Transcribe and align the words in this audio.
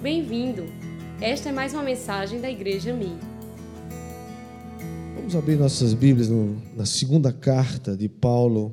Bem-vindo! 0.00 0.64
Esta 1.20 1.48
é 1.48 1.52
mais 1.52 1.74
uma 1.74 1.82
mensagem 1.82 2.40
da 2.40 2.48
Igreja 2.48 2.94
Mi. 2.94 3.18
Vamos 5.16 5.34
abrir 5.34 5.56
nossas 5.56 5.92
Bíblias 5.92 6.28
no, 6.28 6.62
na 6.76 6.86
segunda 6.86 7.32
carta 7.32 7.96
de 7.96 8.08
Paulo 8.08 8.72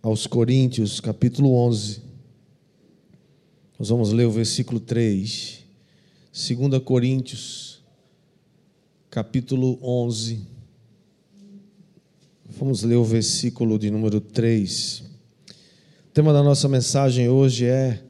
aos 0.00 0.28
Coríntios, 0.28 1.00
capítulo 1.00 1.52
11. 1.52 2.02
Nós 3.76 3.88
vamos 3.88 4.12
ler 4.12 4.24
o 4.24 4.30
versículo 4.30 4.78
3. 4.78 5.64
2 6.32 6.80
Coríntios, 6.84 7.82
capítulo 9.10 9.80
11. 9.82 10.46
Vamos 12.56 12.84
ler 12.84 12.94
o 12.94 13.04
versículo 13.04 13.80
de 13.80 13.90
número 13.90 14.20
3. 14.20 15.02
O 16.08 16.12
tema 16.14 16.32
da 16.32 16.40
nossa 16.40 16.68
mensagem 16.68 17.28
hoje 17.28 17.66
é 17.66 18.00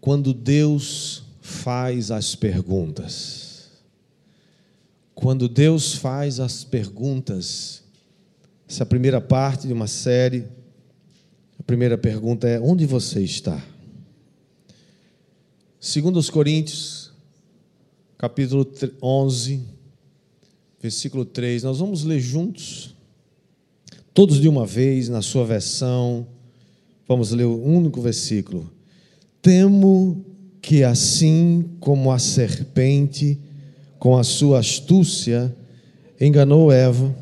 quando 0.00 0.34
Deus 0.34 1.21
faz 1.52 2.10
as 2.10 2.34
perguntas. 2.34 3.70
Quando 5.14 5.48
Deus 5.48 5.94
faz 5.94 6.40
as 6.40 6.64
perguntas. 6.64 7.82
Essa 8.68 8.86
primeira 8.86 9.20
parte 9.20 9.66
de 9.66 9.72
uma 9.72 9.86
série. 9.86 10.48
A 11.58 11.62
primeira 11.62 11.96
pergunta 11.96 12.48
é: 12.48 12.58
onde 12.58 12.86
você 12.86 13.22
está? 13.22 13.62
Segundo 15.78 16.18
os 16.18 16.30
Coríntios, 16.30 17.12
capítulo 18.16 18.66
11, 19.02 19.62
versículo 20.80 21.24
3. 21.24 21.62
Nós 21.64 21.78
vamos 21.78 22.02
ler 22.04 22.20
juntos, 22.20 22.94
todos 24.14 24.40
de 24.40 24.48
uma 24.48 24.64
vez, 24.64 25.08
na 25.08 25.22
sua 25.22 25.44
versão. 25.44 26.26
Vamos 27.06 27.30
ler 27.30 27.44
o 27.44 27.62
único 27.62 28.00
versículo. 28.00 28.72
Temo 29.42 30.31
que 30.62 30.84
assim 30.84 31.64
como 31.80 32.12
a 32.12 32.20
serpente, 32.20 33.36
com 33.98 34.16
a 34.16 34.22
sua 34.22 34.60
astúcia, 34.60 35.54
enganou 36.20 36.70
Eva, 36.70 37.12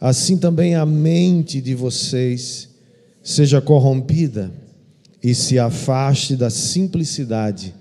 assim 0.00 0.38
também 0.38 0.74
a 0.74 0.86
mente 0.86 1.60
de 1.60 1.74
vocês 1.74 2.70
seja 3.22 3.60
corrompida 3.60 4.50
e 5.22 5.34
se 5.34 5.58
afaste 5.58 6.34
da 6.36 6.48
simplicidade 6.48 7.74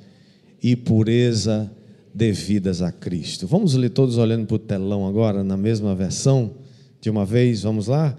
e 0.61 0.75
pureza 0.75 1.71
devidas 2.13 2.81
a 2.81 2.91
Cristo. 2.91 3.47
Vamos 3.47 3.73
ler 3.75 3.89
todos 3.89 4.17
olhando 4.17 4.45
para 4.45 4.55
o 4.55 4.59
telão 4.59 5.07
agora, 5.07 5.43
na 5.43 5.57
mesma 5.57 5.95
versão, 5.95 6.51
de 7.01 7.09
uma 7.09 7.25
vez, 7.25 7.63
vamos 7.63 7.87
lá? 7.87 8.17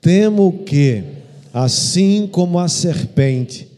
Temo 0.00 0.64
que, 0.64 1.02
assim 1.52 2.28
como 2.30 2.58
a 2.58 2.68
serpente, 2.68 3.68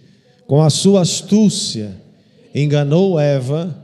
com 0.47 0.63
a 0.63 0.71
sua 0.71 1.03
astúcia, 1.03 1.99
enganou 2.55 3.19
Eva, 3.19 3.77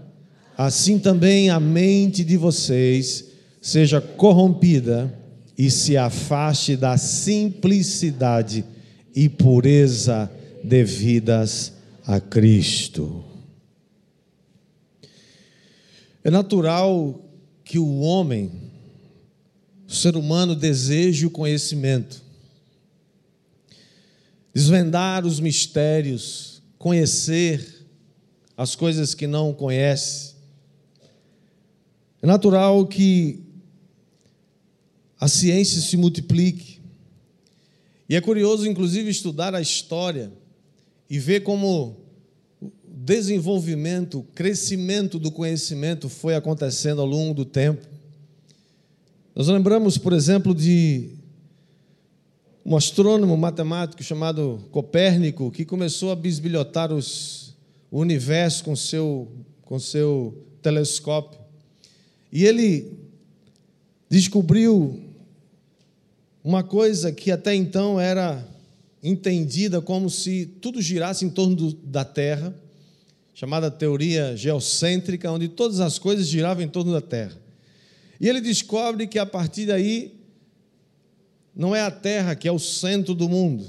assim 0.57 0.99
também 0.99 1.51
a 1.51 1.61
mente 1.61 2.25
de 2.25 2.37
vocês 2.37 3.27
seja 3.61 4.01
corrompida 4.01 5.13
e 5.59 5.71
se 5.71 5.97
afaste 5.97 6.77
da 6.77 6.97
simplicidade 6.97 8.65
e 9.15 9.29
pureza 9.29 10.31
devidas 10.63 11.73
a 12.07 12.21
Cristo. 12.21 13.25
É 16.23 16.31
natural 16.31 17.25
que 17.65 17.79
o 17.79 18.01
homem, 18.01 18.51
o 19.89 19.93
ser 19.93 20.17
humano, 20.17 20.55
deseje 20.55 21.27
o 21.27 21.31
conhecimento, 21.31 22.23
desvendar 24.55 25.27
os 25.27 25.41
mistérios, 25.41 26.63
conhecer 26.79 27.76
as 28.57 28.75
coisas 28.75 29.15
que 29.15 29.27
não 29.27 29.53
conhece. 29.53 30.35
É 32.23 32.27
natural 32.27 32.87
que 32.87 33.41
a 35.21 35.29
ciência 35.29 35.81
se 35.81 35.97
multiplique. 35.97 36.81
E 38.09 38.17
é 38.17 38.21
curioso, 38.21 38.67
inclusive, 38.67 39.11
estudar 39.11 39.55
a 39.55 39.61
história 39.61 40.33
e 41.11 41.19
ver 41.19 41.41
como 41.41 41.97
o 42.61 42.71
desenvolvimento, 42.87 44.21
o 44.21 44.23
crescimento 44.23 45.19
do 45.19 45.31
conhecimento 45.31 46.09
foi 46.09 46.35
acontecendo 46.35 47.01
ao 47.01 47.07
longo 47.07 47.35
do 47.35 47.45
tempo. 47.45 47.87
Nós 49.35 49.49
lembramos, 49.49 49.99
por 49.99 50.13
exemplo, 50.13 50.55
de 50.55 51.11
um 52.65 52.75
astrônomo 52.77 53.37
matemático 53.37 54.03
chamado 54.03 54.61
Copérnico, 54.71 55.51
que 55.51 55.65
começou 55.65 56.11
a 56.11 56.17
bisbilhotar 56.17 56.93
os, 56.93 57.46
o 57.97 58.01
universo 58.01 58.63
com 58.63 58.77
seu, 58.77 59.27
com 59.63 59.79
seu 59.79 60.47
telescópio. 60.61 61.41
E 62.31 62.45
ele 62.45 62.93
descobriu 64.07 65.01
uma 66.45 66.63
coisa 66.63 67.11
que 67.11 67.31
até 67.31 67.55
então 67.55 67.99
era 67.99 68.47
entendida 69.03 69.81
como 69.81 70.11
se 70.11 70.45
tudo 70.61 70.83
girasse 70.83 71.25
em 71.25 71.31
torno 71.31 71.57
do, 71.57 71.73
da 71.73 72.05
Terra, 72.05 72.55
chamada 73.33 73.71
teoria 73.71 74.37
geocêntrica, 74.37 75.33
onde 75.33 75.49
todas 75.49 75.81
as 75.81 75.99
coisas 75.99 76.27
giravam 76.27 76.63
em 76.63 76.69
torno 76.69 76.93
da 76.93 77.01
Terra. 77.01 77.41
E 78.21 78.29
ele 78.29 78.43
descobre 78.43 79.07
que 79.07 79.19
a 79.19 79.25
partir 79.25 79.65
daí 79.65 80.21
não 81.55 81.75
é 81.75 81.81
a 81.81 81.91
Terra 81.91 82.35
que 82.35 82.47
é 82.47 82.53
o 82.53 82.59
centro 82.59 83.15
do 83.15 83.27
mundo, 83.27 83.67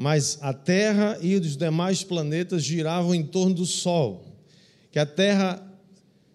mas 0.00 0.38
a 0.40 0.54
Terra 0.54 1.18
e 1.20 1.36
os 1.36 1.58
demais 1.58 2.02
planetas 2.02 2.64
giravam 2.64 3.14
em 3.14 3.22
torno 3.22 3.56
do 3.56 3.66
Sol. 3.66 4.24
Que 4.90 4.98
a 4.98 5.04
Terra 5.04 5.62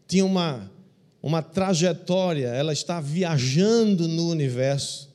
tinha 0.08 0.24
uma, 0.24 0.72
uma 1.20 1.42
trajetória, 1.42 2.50
ela 2.50 2.72
está 2.72 3.02
viajando 3.02 4.08
no 4.08 4.30
universo 4.30 5.10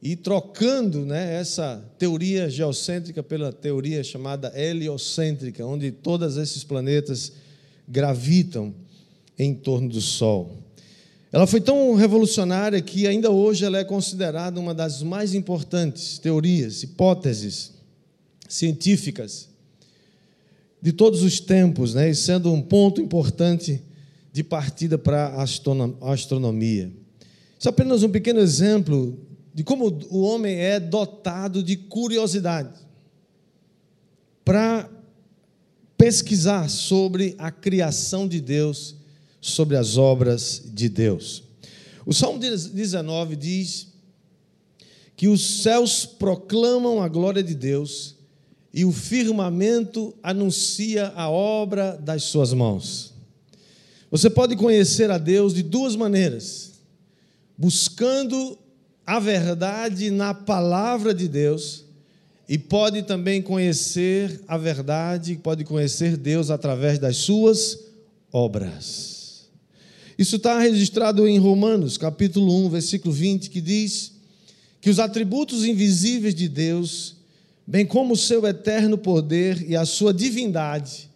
e 0.00 0.14
trocando 0.14 1.04
né, 1.04 1.34
essa 1.34 1.84
teoria 1.98 2.48
geocêntrica 2.48 3.24
pela 3.24 3.52
teoria 3.52 4.04
chamada 4.04 4.52
heliocêntrica, 4.54 5.66
onde 5.66 5.90
todos 5.90 6.36
esses 6.36 6.62
planetas 6.62 7.32
gravitam 7.88 8.72
em 9.36 9.52
torno 9.52 9.88
do 9.88 10.00
Sol. 10.00 10.56
Ela 11.30 11.46
foi 11.46 11.60
tão 11.60 11.94
revolucionária 11.94 12.80
que 12.80 13.06
ainda 13.06 13.30
hoje 13.30 13.64
ela 13.64 13.78
é 13.78 13.84
considerada 13.84 14.58
uma 14.58 14.74
das 14.74 15.02
mais 15.02 15.34
importantes 15.34 16.18
teorias, 16.18 16.82
hipóteses 16.82 17.72
científicas 18.48 19.48
de 20.80 20.92
todos 20.92 21.22
os 21.22 21.38
tempos, 21.38 21.94
né? 21.94 22.10
e 22.10 22.14
sendo 22.14 22.52
um 22.52 22.62
ponto 22.62 23.00
importante 23.00 23.82
de 24.32 24.42
partida 24.42 24.96
para 24.96 25.26
a 25.28 26.12
astronomia. 26.12 26.90
Isso 27.58 27.68
é 27.68 27.70
apenas 27.70 28.02
um 28.02 28.08
pequeno 28.08 28.40
exemplo 28.40 29.18
de 29.52 29.64
como 29.64 29.86
o 30.10 30.22
homem 30.22 30.54
é 30.56 30.78
dotado 30.78 31.62
de 31.62 31.76
curiosidade 31.76 32.74
para 34.44 34.88
pesquisar 35.96 36.70
sobre 36.70 37.34
a 37.38 37.50
criação 37.50 38.26
de 38.26 38.40
Deus 38.40 38.97
sobre 39.48 39.76
as 39.76 39.96
obras 39.96 40.62
de 40.66 40.88
Deus. 40.88 41.42
O 42.06 42.12
Salmo 42.14 42.38
19 42.38 43.36
diz 43.36 43.88
que 45.16 45.28
os 45.28 45.62
céus 45.62 46.06
proclamam 46.06 47.02
a 47.02 47.08
glória 47.08 47.42
de 47.42 47.54
Deus 47.54 48.16
e 48.72 48.84
o 48.84 48.92
firmamento 48.92 50.14
anuncia 50.22 51.12
a 51.16 51.28
obra 51.28 51.96
das 51.96 52.22
suas 52.24 52.52
mãos. 52.52 53.12
Você 54.10 54.30
pode 54.30 54.56
conhecer 54.56 55.10
a 55.10 55.18
Deus 55.18 55.52
de 55.52 55.62
duas 55.62 55.96
maneiras: 55.96 56.72
buscando 57.56 58.56
a 59.04 59.18
verdade 59.18 60.10
na 60.10 60.32
palavra 60.32 61.12
de 61.12 61.28
Deus, 61.28 61.84
e 62.48 62.56
pode 62.56 63.02
também 63.02 63.42
conhecer 63.42 64.40
a 64.48 64.56
verdade, 64.56 65.36
pode 65.42 65.64
conhecer 65.64 66.16
Deus 66.16 66.50
através 66.50 66.98
das 66.98 67.16
suas 67.16 67.78
obras. 68.32 69.17
Isso 70.18 70.34
está 70.34 70.58
registrado 70.58 71.28
em 71.28 71.38
Romanos, 71.38 71.96
capítulo 71.96 72.52
1, 72.66 72.70
versículo 72.70 73.14
20, 73.14 73.50
que 73.50 73.60
diz 73.60 74.14
que 74.80 74.90
os 74.90 74.98
atributos 74.98 75.64
invisíveis 75.64 76.34
de 76.34 76.48
Deus, 76.48 77.14
bem 77.64 77.86
como 77.86 78.14
o 78.14 78.16
seu 78.16 78.44
eterno 78.44 78.98
poder 78.98 79.64
e 79.70 79.76
a 79.76 79.86
sua 79.86 80.12
divindade, 80.12 81.08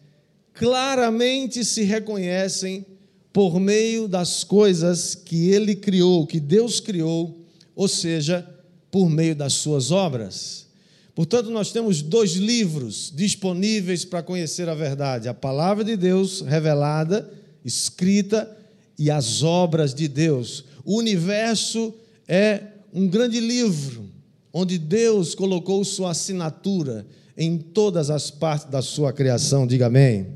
claramente 0.54 1.64
se 1.64 1.82
reconhecem 1.82 2.86
por 3.32 3.58
meio 3.58 4.06
das 4.06 4.44
coisas 4.44 5.16
que 5.16 5.50
ele 5.50 5.74
criou, 5.74 6.24
que 6.24 6.38
Deus 6.38 6.78
criou, 6.78 7.44
ou 7.74 7.88
seja, 7.88 8.48
por 8.88 9.10
meio 9.10 9.34
das 9.34 9.54
suas 9.54 9.90
obras. 9.90 10.68
Portanto, 11.12 11.50
nós 11.50 11.72
temos 11.72 12.02
dois 12.02 12.34
livros 12.34 13.12
disponíveis 13.12 14.04
para 14.04 14.22
conhecer 14.22 14.68
a 14.68 14.74
verdade: 14.74 15.28
a 15.28 15.34
palavra 15.34 15.82
de 15.82 15.96
Deus 15.96 16.40
revelada, 16.42 17.28
escrita 17.64 18.61
e 19.02 19.10
as 19.10 19.42
obras 19.42 19.92
de 19.92 20.06
Deus. 20.06 20.64
O 20.84 20.96
universo 20.96 21.92
é 22.28 22.62
um 22.94 23.08
grande 23.08 23.40
livro 23.40 24.08
onde 24.52 24.78
Deus 24.78 25.34
colocou 25.34 25.84
sua 25.84 26.12
assinatura 26.12 27.04
em 27.36 27.58
todas 27.58 28.10
as 28.10 28.30
partes 28.30 28.70
da 28.70 28.80
sua 28.80 29.12
criação. 29.12 29.66
Diga 29.66 29.86
amém. 29.86 30.28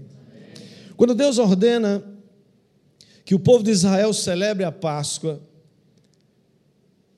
Quando 0.97 1.15
Deus 1.15 1.39
ordena 1.39 2.03
que 3.25 3.37
o 3.37 3.39
povo 3.39 3.63
de 3.63 3.71
Israel 3.71 4.13
celebre 4.13 4.65
a 4.65 4.73
Páscoa, 4.73 5.41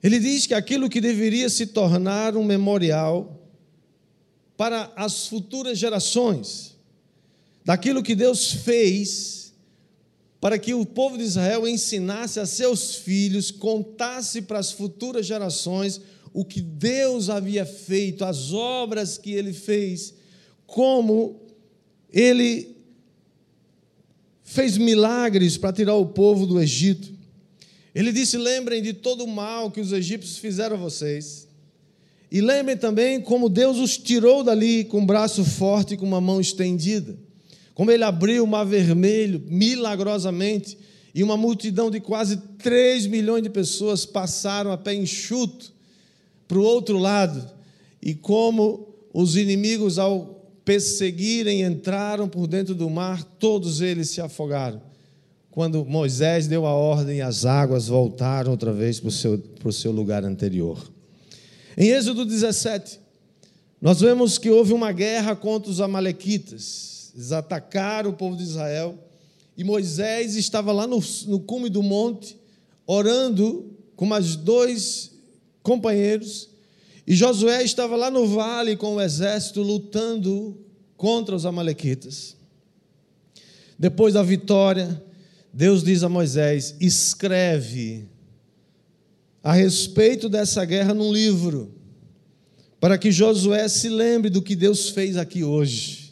ele 0.02 0.20
diz 0.20 0.46
que 0.46 0.52
aquilo 0.52 0.90
que 0.90 1.00
deveria 1.00 1.48
se 1.48 1.64
tornar 1.68 2.36
um 2.36 2.44
memorial 2.44 3.40
para 4.54 4.92
as 4.94 5.26
futuras 5.26 5.78
gerações, 5.78 6.76
daquilo 7.64 8.02
que 8.02 8.14
Deus 8.14 8.52
fez 8.52 9.47
para 10.40 10.58
que 10.58 10.72
o 10.72 10.86
povo 10.86 11.18
de 11.18 11.24
Israel 11.24 11.66
ensinasse 11.66 12.38
a 12.38 12.46
seus 12.46 12.94
filhos, 12.94 13.50
contasse 13.50 14.42
para 14.42 14.58
as 14.58 14.70
futuras 14.70 15.26
gerações 15.26 16.00
o 16.32 16.44
que 16.44 16.60
Deus 16.60 17.28
havia 17.28 17.66
feito, 17.66 18.24
as 18.24 18.52
obras 18.52 19.18
que 19.18 19.32
ele 19.32 19.52
fez, 19.52 20.14
como 20.66 21.40
ele 22.12 22.76
fez 24.42 24.78
milagres 24.78 25.56
para 25.56 25.72
tirar 25.72 25.94
o 25.94 26.06
povo 26.06 26.46
do 26.46 26.60
Egito. 26.60 27.12
Ele 27.94 28.12
disse: 28.12 28.36
Lembrem 28.36 28.80
de 28.80 28.92
todo 28.92 29.24
o 29.24 29.28
mal 29.28 29.70
que 29.70 29.80
os 29.80 29.92
egípcios 29.92 30.38
fizeram 30.38 30.76
a 30.76 30.78
vocês. 30.78 31.48
E 32.30 32.40
lembrem 32.40 32.76
também 32.76 33.20
como 33.20 33.48
Deus 33.48 33.78
os 33.78 33.96
tirou 33.96 34.44
dali 34.44 34.84
com 34.84 35.00
um 35.00 35.06
braço 35.06 35.44
forte 35.44 35.94
e 35.94 35.96
com 35.96 36.06
uma 36.06 36.20
mão 36.20 36.40
estendida. 36.40 37.18
Como 37.78 37.92
ele 37.92 38.02
abriu 38.02 38.42
o 38.42 38.46
mar 38.48 38.64
vermelho 38.66 39.40
milagrosamente 39.46 40.76
e 41.14 41.22
uma 41.22 41.36
multidão 41.36 41.92
de 41.92 42.00
quase 42.00 42.36
3 42.58 43.06
milhões 43.06 43.40
de 43.40 43.48
pessoas 43.48 44.04
passaram 44.04 44.72
a 44.72 44.76
pé 44.76 44.94
enxuto 44.94 45.72
para 46.48 46.58
o 46.58 46.62
outro 46.64 46.98
lado. 46.98 47.48
E 48.02 48.16
como 48.16 48.88
os 49.14 49.36
inimigos, 49.36 49.96
ao 49.96 50.44
perseguirem, 50.64 51.62
entraram 51.62 52.28
por 52.28 52.48
dentro 52.48 52.74
do 52.74 52.90
mar, 52.90 53.22
todos 53.22 53.80
eles 53.80 54.10
se 54.10 54.20
afogaram. 54.20 54.82
Quando 55.48 55.84
Moisés 55.84 56.48
deu 56.48 56.66
a 56.66 56.72
ordem, 56.72 57.20
as 57.20 57.44
águas 57.44 57.86
voltaram 57.86 58.50
outra 58.50 58.72
vez 58.72 58.98
para 58.98 59.08
o 59.08 59.12
seu, 59.12 59.38
para 59.38 59.68
o 59.68 59.72
seu 59.72 59.92
lugar 59.92 60.24
anterior. 60.24 60.84
Em 61.76 61.90
Êxodo 61.90 62.24
17, 62.24 62.98
nós 63.80 64.00
vemos 64.00 64.36
que 64.36 64.50
houve 64.50 64.72
uma 64.72 64.90
guerra 64.90 65.36
contra 65.36 65.70
os 65.70 65.80
Amalequitas. 65.80 66.97
Eles 67.18 67.32
atacaram 67.32 68.10
o 68.10 68.12
povo 68.12 68.36
de 68.36 68.44
Israel 68.44 68.96
e 69.56 69.64
Moisés 69.64 70.36
estava 70.36 70.70
lá 70.70 70.86
no, 70.86 71.02
no 71.26 71.40
cume 71.40 71.68
do 71.68 71.82
monte, 71.82 72.38
orando 72.86 73.76
com 73.96 74.06
mais 74.06 74.36
dois 74.36 75.10
companheiros, 75.60 76.48
e 77.04 77.16
Josué 77.16 77.64
estava 77.64 77.96
lá 77.96 78.08
no 78.08 78.28
vale 78.28 78.76
com 78.76 78.94
o 78.94 79.00
exército 79.00 79.62
lutando 79.62 80.56
contra 80.96 81.34
os 81.34 81.44
Amalequitas. 81.44 82.36
Depois 83.76 84.14
da 84.14 84.22
vitória, 84.22 85.02
Deus 85.52 85.82
diz 85.82 86.04
a 86.04 86.08
Moisés: 86.08 86.76
escreve 86.80 88.08
a 89.42 89.52
respeito 89.52 90.28
dessa 90.28 90.64
guerra 90.64 90.94
num 90.94 91.12
livro, 91.12 91.74
para 92.78 92.96
que 92.96 93.10
Josué 93.10 93.66
se 93.66 93.88
lembre 93.88 94.30
do 94.30 94.40
que 94.40 94.54
Deus 94.54 94.90
fez 94.90 95.16
aqui 95.16 95.42
hoje. 95.42 96.07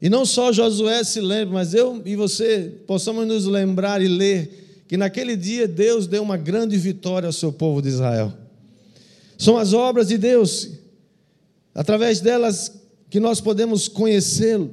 E 0.00 0.08
não 0.08 0.24
só 0.24 0.52
Josué 0.52 1.02
se 1.02 1.20
lembre, 1.20 1.54
mas 1.54 1.74
eu 1.74 2.00
e 2.04 2.14
você 2.14 2.72
possamos 2.86 3.26
nos 3.26 3.46
lembrar 3.46 4.00
e 4.00 4.08
ler 4.08 4.84
que 4.86 4.96
naquele 4.96 5.36
dia 5.36 5.66
Deus 5.66 6.06
deu 6.06 6.22
uma 6.22 6.36
grande 6.36 6.76
vitória 6.76 7.26
ao 7.26 7.32
seu 7.32 7.52
povo 7.52 7.82
de 7.82 7.88
Israel. 7.88 8.32
São 9.36 9.56
as 9.56 9.72
obras 9.72 10.08
de 10.08 10.16
Deus, 10.16 10.70
através 11.74 12.20
delas 12.20 12.72
que 13.10 13.20
nós 13.20 13.40
podemos 13.40 13.88
conhecê-lo. 13.88 14.72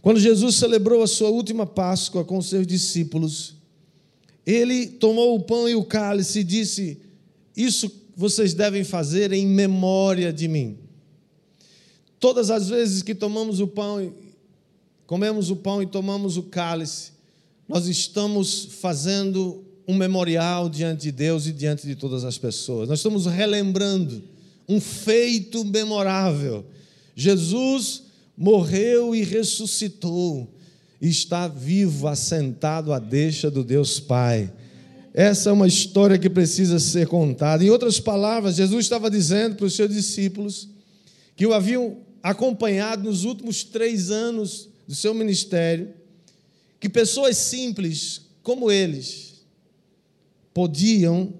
Quando 0.00 0.18
Jesus 0.18 0.56
celebrou 0.56 1.02
a 1.02 1.06
sua 1.06 1.30
última 1.30 1.64
Páscoa 1.64 2.24
com 2.24 2.42
seus 2.42 2.66
discípulos, 2.66 3.54
ele 4.44 4.86
tomou 4.86 5.36
o 5.36 5.42
pão 5.42 5.68
e 5.68 5.74
o 5.74 5.84
cálice 5.84 6.40
e 6.40 6.44
disse: 6.44 7.00
Isso 7.56 7.90
vocês 8.16 8.54
devem 8.54 8.82
fazer 8.84 9.32
em 9.32 9.46
memória 9.46 10.32
de 10.32 10.48
mim. 10.48 10.76
Todas 12.18 12.50
as 12.50 12.68
vezes 12.68 13.02
que 13.02 13.14
tomamos 13.14 13.60
o 13.60 13.66
pão, 13.66 14.12
comemos 15.12 15.50
o 15.50 15.56
pão 15.56 15.82
e 15.82 15.86
tomamos 15.86 16.38
o 16.38 16.44
cálice, 16.44 17.10
nós 17.68 17.86
estamos 17.86 18.64
fazendo 18.80 19.62
um 19.86 19.94
memorial 19.94 20.70
diante 20.70 21.02
de 21.02 21.12
Deus 21.12 21.46
e 21.46 21.52
diante 21.52 21.86
de 21.86 21.94
todas 21.94 22.24
as 22.24 22.38
pessoas. 22.38 22.88
Nós 22.88 23.00
estamos 23.00 23.26
relembrando 23.26 24.22
um 24.66 24.80
feito 24.80 25.66
memorável. 25.66 26.64
Jesus 27.14 28.04
morreu 28.34 29.14
e 29.14 29.22
ressuscitou, 29.22 30.48
e 30.98 31.10
está 31.10 31.46
vivo, 31.46 32.08
assentado 32.08 32.90
à 32.90 32.98
deixa 32.98 33.50
do 33.50 33.62
Deus 33.62 34.00
Pai. 34.00 34.50
Essa 35.12 35.50
é 35.50 35.52
uma 35.52 35.66
história 35.66 36.16
que 36.16 36.30
precisa 36.30 36.78
ser 36.78 37.06
contada. 37.06 37.62
Em 37.62 37.68
outras 37.68 38.00
palavras, 38.00 38.56
Jesus 38.56 38.86
estava 38.86 39.10
dizendo 39.10 39.56
para 39.56 39.66
os 39.66 39.74
seus 39.74 39.94
discípulos 39.94 40.70
que 41.36 41.46
o 41.46 41.52
haviam 41.52 41.98
acompanhado 42.22 43.04
nos 43.04 43.24
últimos 43.24 43.62
três 43.62 44.10
anos 44.10 44.71
do 44.92 44.96
seu 44.96 45.14
ministério, 45.14 45.88
que 46.78 46.86
pessoas 46.86 47.38
simples 47.38 48.26
como 48.42 48.70
eles, 48.70 49.42
podiam 50.52 51.32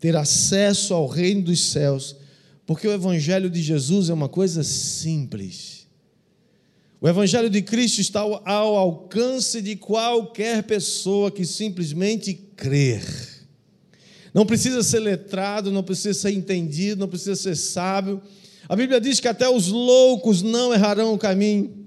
ter 0.00 0.16
acesso 0.16 0.94
ao 0.94 1.06
reino 1.06 1.42
dos 1.42 1.66
céus, 1.66 2.16
porque 2.64 2.88
o 2.88 2.92
Evangelho 2.92 3.50
de 3.50 3.60
Jesus 3.60 4.08
é 4.08 4.14
uma 4.14 4.28
coisa 4.28 4.64
simples. 4.64 5.86
O 6.98 7.06
Evangelho 7.06 7.50
de 7.50 7.60
Cristo 7.60 8.00
está 8.00 8.20
ao, 8.20 8.40
alcance 8.74 9.60
de 9.60 9.76
qualquer 9.76 10.62
pessoa 10.62 11.30
que 11.30 11.44
simplesmente 11.44 12.32
crer. 12.56 13.04
Não 14.32 14.46
precisa 14.46 14.82
ser 14.82 15.00
letrado, 15.00 15.70
não 15.70 15.82
precisa 15.82 16.18
ser 16.18 16.30
entendido, 16.30 17.00
não 17.00 17.08
precisa 17.08 17.36
ser 17.36 17.54
sábio. 17.54 18.22
A 18.66 18.74
Bíblia 18.74 18.98
diz 18.98 19.20
que 19.20 19.28
até 19.28 19.46
os 19.46 19.68
loucos 19.68 20.40
não 20.40 20.72
errarão 20.72 21.12
o 21.12 21.18
caminho. 21.18 21.81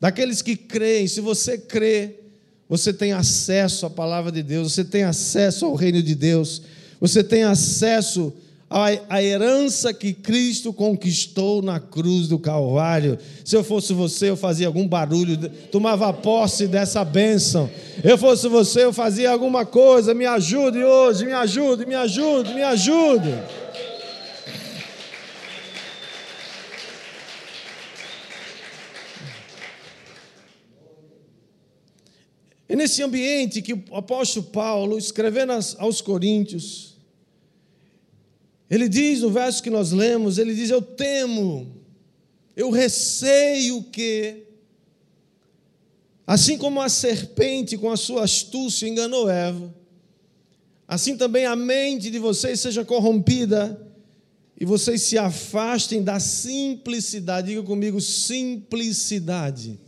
Daqueles 0.00 0.42
que 0.42 0.56
creem, 0.56 1.06
se 1.08 1.20
você 1.20 1.58
crê, 1.58 2.14
você 2.68 2.92
tem 2.92 3.12
acesso 3.12 3.86
à 3.86 3.90
palavra 3.90 4.30
de 4.30 4.42
Deus, 4.42 4.72
você 4.72 4.84
tem 4.84 5.02
acesso 5.02 5.66
ao 5.66 5.74
reino 5.74 6.02
de 6.02 6.14
Deus, 6.14 6.62
você 7.00 7.24
tem 7.24 7.42
acesso 7.44 8.32
à, 8.70 9.22
herança 9.22 9.94
que 9.94 10.12
Cristo 10.12 10.72
conquistou 10.72 11.62
na 11.62 11.80
cruz 11.80 12.28
do 12.28 12.38
Calvário. 12.38 13.18
Se 13.44 13.56
eu 13.56 13.64
fosse 13.64 13.92
você, 13.92 14.30
eu 14.30 14.36
fazia 14.36 14.66
algum 14.66 14.86
barulho, 14.86 15.38
tomava 15.72 16.12
posse 16.12 16.66
dessa 16.66 17.04
bênção. 17.04 17.70
Eu 18.04 18.18
fosse 18.18 18.46
você, 18.48 18.84
eu 18.84 18.92
fazia 18.92 19.30
alguma 19.30 19.64
coisa, 19.64 20.12
me 20.12 20.26
ajude 20.26 20.84
hoje, 20.84 21.24
me 21.24 21.32
ajude, 21.32 21.86
me 21.86 21.94
ajude, 21.94 22.54
me 22.54 22.62
ajude. 22.62 23.34
Nesse 32.78 33.02
ambiente 33.02 33.60
que 33.60 33.74
o 33.74 33.96
apóstolo 33.96 34.46
Paulo, 34.46 34.96
escrevendo 34.96 35.52
aos 35.78 36.00
Coríntios, 36.00 36.96
ele 38.70 38.88
diz 38.88 39.20
no 39.20 39.30
verso 39.30 39.62
que 39.62 39.68
nós 39.68 39.92
lemos: 39.92 40.38
ele 40.38 40.54
diz, 40.54 40.70
Eu 40.70 40.80
temo, 40.80 41.82
eu 42.56 42.70
receio 42.70 43.82
que, 43.82 44.44
assim 46.26 46.56
como 46.56 46.80
a 46.80 46.88
serpente 46.88 47.76
com 47.76 47.90
a 47.90 47.96
sua 47.96 48.24
astúcia 48.24 48.88
enganou 48.88 49.28
Eva, 49.28 49.74
assim 50.86 51.16
também 51.16 51.44
a 51.44 51.56
mente 51.56 52.10
de 52.10 52.18
vocês 52.18 52.60
seja 52.60 52.84
corrompida 52.84 53.84
e 54.60 54.64
vocês 54.64 55.02
se 55.02 55.18
afastem 55.18 56.02
da 56.02 56.20
simplicidade. 56.20 57.48
Diga 57.48 57.62
comigo, 57.62 58.00
simplicidade 58.00 59.78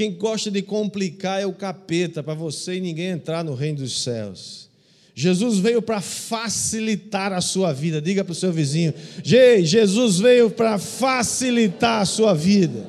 quem 0.00 0.14
gosta 0.14 0.50
de 0.50 0.62
complicar 0.62 1.42
é 1.42 1.44
o 1.44 1.52
capeta, 1.52 2.22
para 2.22 2.32
você 2.32 2.76
e 2.76 2.80
ninguém 2.80 3.08
entrar 3.08 3.44
no 3.44 3.52
reino 3.52 3.80
dos 3.80 4.02
céus. 4.02 4.70
Jesus 5.14 5.58
veio 5.58 5.82
para 5.82 6.00
facilitar 6.00 7.34
a 7.34 7.42
sua 7.42 7.70
vida. 7.74 8.00
Diga 8.00 8.24
para 8.24 8.32
o 8.32 8.34
seu 8.34 8.50
vizinho: 8.50 8.94
Jesus 9.22 10.18
veio 10.18 10.48
para 10.48 10.78
facilitar 10.78 12.00
a 12.00 12.06
sua 12.06 12.32
vida. 12.32 12.88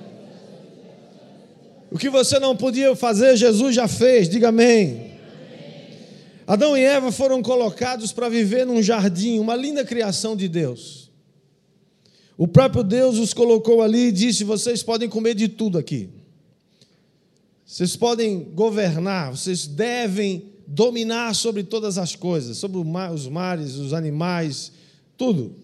O 1.92 1.98
que 1.98 2.10
você 2.10 2.40
não 2.40 2.56
podia 2.56 2.96
fazer, 2.96 3.36
Jesus 3.36 3.76
já 3.76 3.90
fez. 3.90 4.30
Diga 4.30 4.48
amém. 4.48 5.12
Adão 6.48 6.78
e 6.78 6.82
Eva 6.82 7.12
foram 7.12 7.42
colocados 7.42 8.14
para 8.14 8.30
viver 8.30 8.66
num 8.66 8.82
jardim, 8.82 9.38
uma 9.38 9.58
linda 9.58 9.84
criação 9.84 10.34
de 10.34 10.48
Deus. 10.48 11.12
O 12.38 12.48
próprio 12.48 12.86
Deus 12.86 13.18
os 13.18 13.34
colocou 13.34 13.82
ali 13.82 14.08
e 14.08 14.12
disse: 14.14 14.46
Vocês 14.46 14.82
podem 14.82 15.10
comer 15.10 15.36
de 15.36 15.50
tudo 15.50 15.78
aqui. 15.78 16.21
Vocês 17.72 17.96
podem 17.96 18.44
governar, 18.54 19.32
vocês 19.32 19.66
devem 19.66 20.52
dominar 20.68 21.34
sobre 21.34 21.64
todas 21.64 21.98
as 21.98 22.18
coisas, 22.18 22.58
sobre 22.58 22.78
os 22.78 23.28
mares, 23.30 23.76
os 23.76 23.94
animais, 23.94 24.74
tudo. 25.18 25.56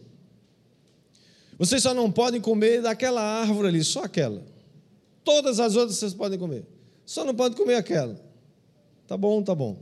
Vocês 1.57 1.83
só 1.83 1.93
não 1.93 2.09
podem 2.09 2.39
comer 2.39 2.81
daquela 2.81 3.21
árvore 3.21 3.67
ali, 3.67 3.83
só 3.83 4.05
aquela. 4.05 4.41
Todas 5.21 5.59
as 5.59 5.75
outras 5.75 5.97
vocês 5.97 6.13
podem 6.13 6.39
comer. 6.39 6.65
Só 7.05 7.25
não 7.25 7.35
pode 7.35 7.57
comer 7.57 7.75
aquela. 7.75 8.17
Tá 9.05 9.17
bom, 9.17 9.43
tá 9.43 9.53
bom. 9.53 9.77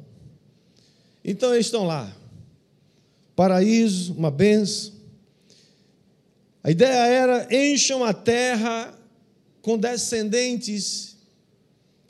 Então 1.23 1.53
eles 1.53 1.67
estão 1.67 1.85
lá. 1.85 2.11
Paraíso, 3.35 4.15
uma 4.15 4.31
benção. 4.31 4.93
A 6.63 6.71
ideia 6.71 7.05
era 7.05 7.55
encham 7.55 8.03
a 8.03 8.15
terra 8.15 8.97
com 9.61 9.77
descendentes 9.77 11.14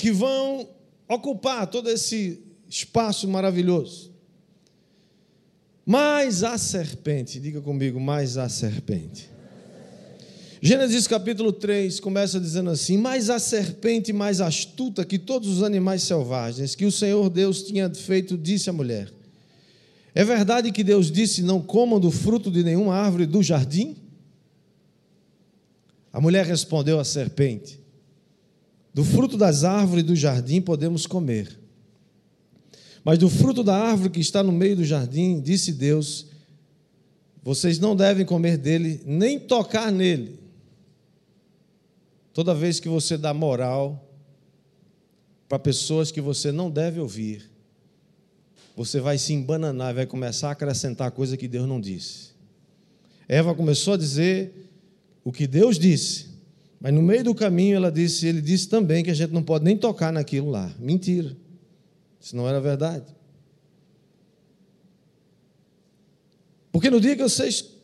que 0.05 0.12
vão 0.12 0.69
ocupar 1.09 1.65
todo 1.65 1.89
esse 1.89 2.39
espaço 2.69 3.27
maravilhoso. 3.27 4.12
Mas 5.83 6.43
a 6.43 6.59
serpente, 6.59 7.39
diga 7.39 7.59
comigo, 7.59 8.00
mais 8.00 8.38
a 8.38 8.47
serpente. 8.47 9.27
Gênesis 10.62 11.07
capítulo 11.07 11.51
3 11.51 12.00
começa 12.00 12.39
dizendo 12.39 12.69
assim: 12.69 13.00
Mas 13.00 13.31
a 13.31 13.39
serpente 13.39 14.13
mais 14.13 14.41
astuta 14.41 15.03
que 15.03 15.17
todos 15.17 15.50
os 15.50 15.63
animais 15.63 16.03
selvagens 16.03 16.75
que 16.75 16.85
o 16.85 16.91
Senhor 16.91 17.27
Deus 17.27 17.63
tinha 17.63 17.91
feito, 17.91 18.38
disse 18.38 18.69
à 18.69 18.74
mulher: 18.74 19.12
É 20.13 20.24
verdade 20.24 20.71
que 20.71 20.83
Deus 20.83 21.12
disse: 21.12 21.41
Não 21.41 21.59
comam 21.59 22.00
do 22.00 22.12
fruto 22.12 22.51
de 22.51 22.63
nenhuma 22.63 22.93
árvore 22.93 23.25
do 23.25 23.41
jardim? 23.41 23.97
A 26.13 26.21
mulher 26.21 26.45
respondeu 26.45 27.00
à 27.00 27.03
serpente: 27.03 27.83
Do 28.95 29.03
fruto 29.03 29.35
das 29.35 29.65
árvores 29.65 30.05
do 30.05 30.15
jardim 30.15 30.61
podemos 30.61 31.05
comer. 31.05 31.59
Mas 33.03 33.19
do 33.19 33.29
fruto 33.29 33.61
da 33.61 33.75
árvore 33.75 34.09
que 34.09 34.21
está 34.21 34.41
no 34.41 34.53
meio 34.53 34.77
do 34.77 34.85
jardim, 34.85 35.41
disse 35.41 35.73
Deus: 35.73 36.27
Vocês 37.43 37.77
não 37.77 37.93
devem 37.93 38.25
comer 38.25 38.57
dele, 38.57 39.01
nem 39.05 39.37
tocar 39.37 39.91
nele. 39.91 40.39
Toda 42.33 42.55
vez 42.55 42.79
que 42.79 42.87
você 42.87 43.17
dá 43.17 43.33
moral 43.33 44.09
para 45.49 45.59
pessoas 45.59 46.09
que 46.09 46.21
você 46.21 46.49
não 46.49 46.71
deve 46.71 47.01
ouvir, 47.01 47.51
você 48.77 49.01
vai 49.01 49.17
se 49.17 49.33
embananar 49.33 49.93
vai 49.93 50.05
começar 50.05 50.47
a 50.47 50.51
acrescentar 50.51 51.11
coisa 51.11 51.35
que 51.35 51.49
Deus 51.49 51.67
não 51.67 51.81
disse. 51.81 52.29
Eva 53.27 53.53
começou 53.53 53.95
a 53.95 53.97
dizer 53.97 54.71
o 55.21 55.33
que 55.33 55.45
Deus 55.45 55.77
disse, 55.77 56.35
mas 56.79 56.94
no 56.94 57.01
meio 57.01 57.24
do 57.24 57.36
caminho 57.36 57.75
ela 57.75 57.91
disse, 57.91 58.27
ele 58.27 58.41
disse 58.41 58.70
também 58.70 59.03
que 59.03 59.10
a 59.10 59.13
gente 59.13 59.32
não 59.32 59.44
pode 59.44 59.63
nem 59.63 59.77
tocar 59.77 60.12
naquilo 60.12 60.50
lá. 60.50 60.74
Mentira. 60.79 61.36
Isso 62.20 62.36
não 62.36 62.48
era 62.48 62.60
verdade. 62.60 63.05
Porque 66.72 66.89
no 66.89 67.00
dia 67.00 67.15
que 67.15 67.24
vocês 67.24 67.75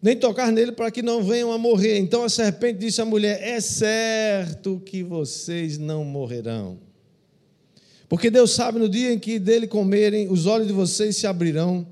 nem 0.00 0.16
tocar 0.16 0.52
nele 0.52 0.72
para 0.72 0.90
que 0.90 1.02
não 1.02 1.22
venham 1.22 1.50
a 1.52 1.58
morrer. 1.58 1.98
Então 1.98 2.22
a 2.22 2.28
serpente 2.28 2.78
disse 2.78 3.00
à 3.00 3.04
mulher: 3.04 3.40
É 3.42 3.60
certo 3.60 4.80
que 4.84 5.02
vocês 5.02 5.78
não 5.78 6.04
morrerão. 6.04 6.78
Porque 8.08 8.30
Deus 8.30 8.52
sabe 8.52 8.78
no 8.78 8.88
dia 8.88 9.12
em 9.12 9.18
que 9.18 9.38
dele 9.38 9.66
comerem, 9.66 10.28
os 10.30 10.46
olhos 10.46 10.68
de 10.68 10.72
vocês 10.72 11.16
se 11.16 11.26
abrirão, 11.26 11.84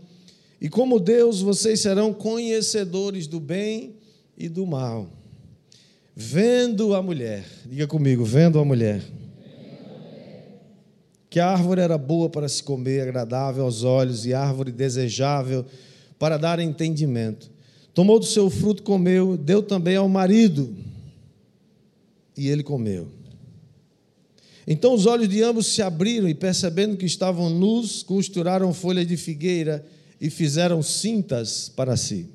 e 0.60 0.68
como 0.68 1.00
Deus, 1.00 1.42
vocês 1.42 1.80
serão 1.80 2.14
conhecedores 2.14 3.26
do 3.26 3.40
bem 3.40 3.96
e 4.38 4.48
do 4.48 4.64
mal. 4.64 5.10
Vendo 6.16 6.94
a 6.94 7.02
mulher, 7.02 7.44
diga 7.66 7.86
comigo, 7.86 8.24
vendo 8.24 8.58
a 8.58 8.64
mulher 8.64 9.02
que 11.34 11.40
a 11.40 11.48
árvore 11.50 11.80
era 11.80 11.98
boa 11.98 12.30
para 12.30 12.48
se 12.48 12.62
comer, 12.62 13.00
agradável 13.00 13.64
aos 13.64 13.82
olhos 13.82 14.24
e 14.24 14.32
árvore 14.32 14.70
desejável 14.70 15.66
para 16.16 16.36
dar 16.36 16.60
entendimento. 16.60 17.50
Tomou 17.92 18.20
do 18.20 18.24
seu 18.24 18.48
fruto, 18.48 18.84
comeu, 18.84 19.36
deu 19.36 19.60
também 19.60 19.96
ao 19.96 20.08
marido, 20.08 20.72
e 22.36 22.48
ele 22.48 22.62
comeu. 22.62 23.08
Então 24.64 24.94
os 24.94 25.06
olhos 25.06 25.28
de 25.28 25.42
ambos 25.42 25.66
se 25.66 25.82
abriram 25.82 26.28
e, 26.28 26.34
percebendo 26.36 26.96
que 26.96 27.04
estavam 27.04 27.50
nus, 27.50 28.04
costuraram 28.04 28.72
folhas 28.72 29.04
de 29.04 29.16
figueira 29.16 29.84
e 30.20 30.30
fizeram 30.30 30.84
cintas 30.84 31.68
para 31.68 31.96
si. 31.96 32.28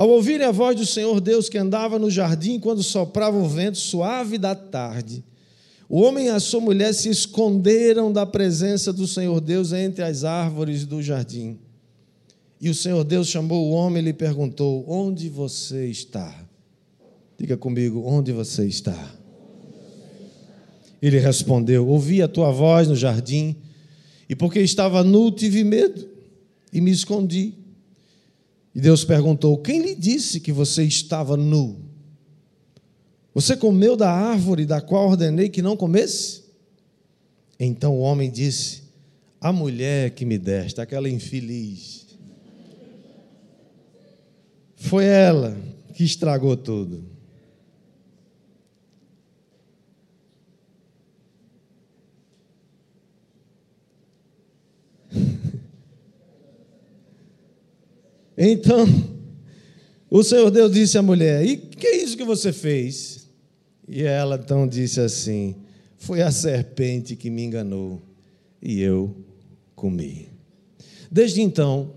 Ao 0.00 0.08
ouvirem 0.08 0.46
a 0.46 0.50
voz 0.50 0.74
do 0.74 0.86
Senhor 0.86 1.20
Deus 1.20 1.50
que 1.50 1.58
andava 1.58 1.98
no 1.98 2.10
jardim 2.10 2.58
quando 2.58 2.82
soprava 2.82 3.36
o 3.36 3.46
vento 3.46 3.76
suave 3.76 4.38
da 4.38 4.54
tarde, 4.54 5.22
o 5.90 6.00
homem 6.00 6.28
e 6.28 6.30
a 6.30 6.40
sua 6.40 6.58
mulher 6.58 6.94
se 6.94 7.10
esconderam 7.10 8.10
da 8.10 8.24
presença 8.24 8.94
do 8.94 9.06
Senhor 9.06 9.38
Deus 9.42 9.74
entre 9.74 10.02
as 10.02 10.24
árvores 10.24 10.86
do 10.86 11.02
jardim. 11.02 11.58
E 12.58 12.70
o 12.70 12.74
Senhor 12.74 13.04
Deus 13.04 13.28
chamou 13.28 13.66
o 13.66 13.72
homem 13.72 14.02
e 14.02 14.06
lhe 14.06 14.12
perguntou: 14.14 14.86
Onde 14.88 15.28
você 15.28 15.88
está? 15.88 16.34
Diga 17.38 17.58
comigo: 17.58 18.02
Onde 18.06 18.32
você 18.32 18.64
está? 18.64 19.14
Ele 21.02 21.18
respondeu: 21.18 21.86
Ouvi 21.86 22.22
a 22.22 22.28
tua 22.28 22.50
voz 22.50 22.88
no 22.88 22.96
jardim, 22.96 23.54
e 24.26 24.34
porque 24.34 24.60
estava 24.60 25.04
nu, 25.04 25.30
tive 25.30 25.62
medo 25.62 26.08
e 26.72 26.80
me 26.80 26.90
escondi. 26.90 27.59
E 28.74 28.80
Deus 28.80 29.04
perguntou: 29.04 29.58
Quem 29.58 29.82
lhe 29.82 29.94
disse 29.94 30.40
que 30.40 30.52
você 30.52 30.84
estava 30.84 31.36
nu? 31.36 31.80
Você 33.34 33.56
comeu 33.56 33.96
da 33.96 34.10
árvore 34.10 34.66
da 34.66 34.80
qual 34.80 35.08
ordenei 35.08 35.48
que 35.48 35.62
não 35.62 35.76
comesse? 35.76 36.44
Então 37.58 37.94
o 37.94 38.00
homem 38.00 38.30
disse: 38.30 38.82
A 39.40 39.52
mulher 39.52 40.10
que 40.10 40.24
me 40.24 40.38
deste, 40.38 40.80
aquela 40.80 41.08
infeliz, 41.08 42.06
foi 44.76 45.04
ela 45.04 45.56
que 45.94 46.04
estragou 46.04 46.56
tudo. 46.56 47.19
Então, 58.42 58.86
o 60.08 60.22
Senhor 60.24 60.50
Deus 60.50 60.72
disse 60.72 60.96
à 60.96 61.02
mulher: 61.02 61.44
E 61.44 61.58
que 61.58 61.86
é 61.86 61.96
isso 62.02 62.16
que 62.16 62.24
você 62.24 62.54
fez? 62.54 63.28
E 63.86 64.02
ela 64.02 64.40
então 64.42 64.66
disse 64.66 64.98
assim: 64.98 65.54
Foi 65.98 66.22
a 66.22 66.32
serpente 66.32 67.16
que 67.16 67.28
me 67.28 67.44
enganou 67.44 68.00
e 68.62 68.80
eu 68.80 69.14
comi. 69.76 70.30
Desde 71.10 71.42
então, 71.42 71.92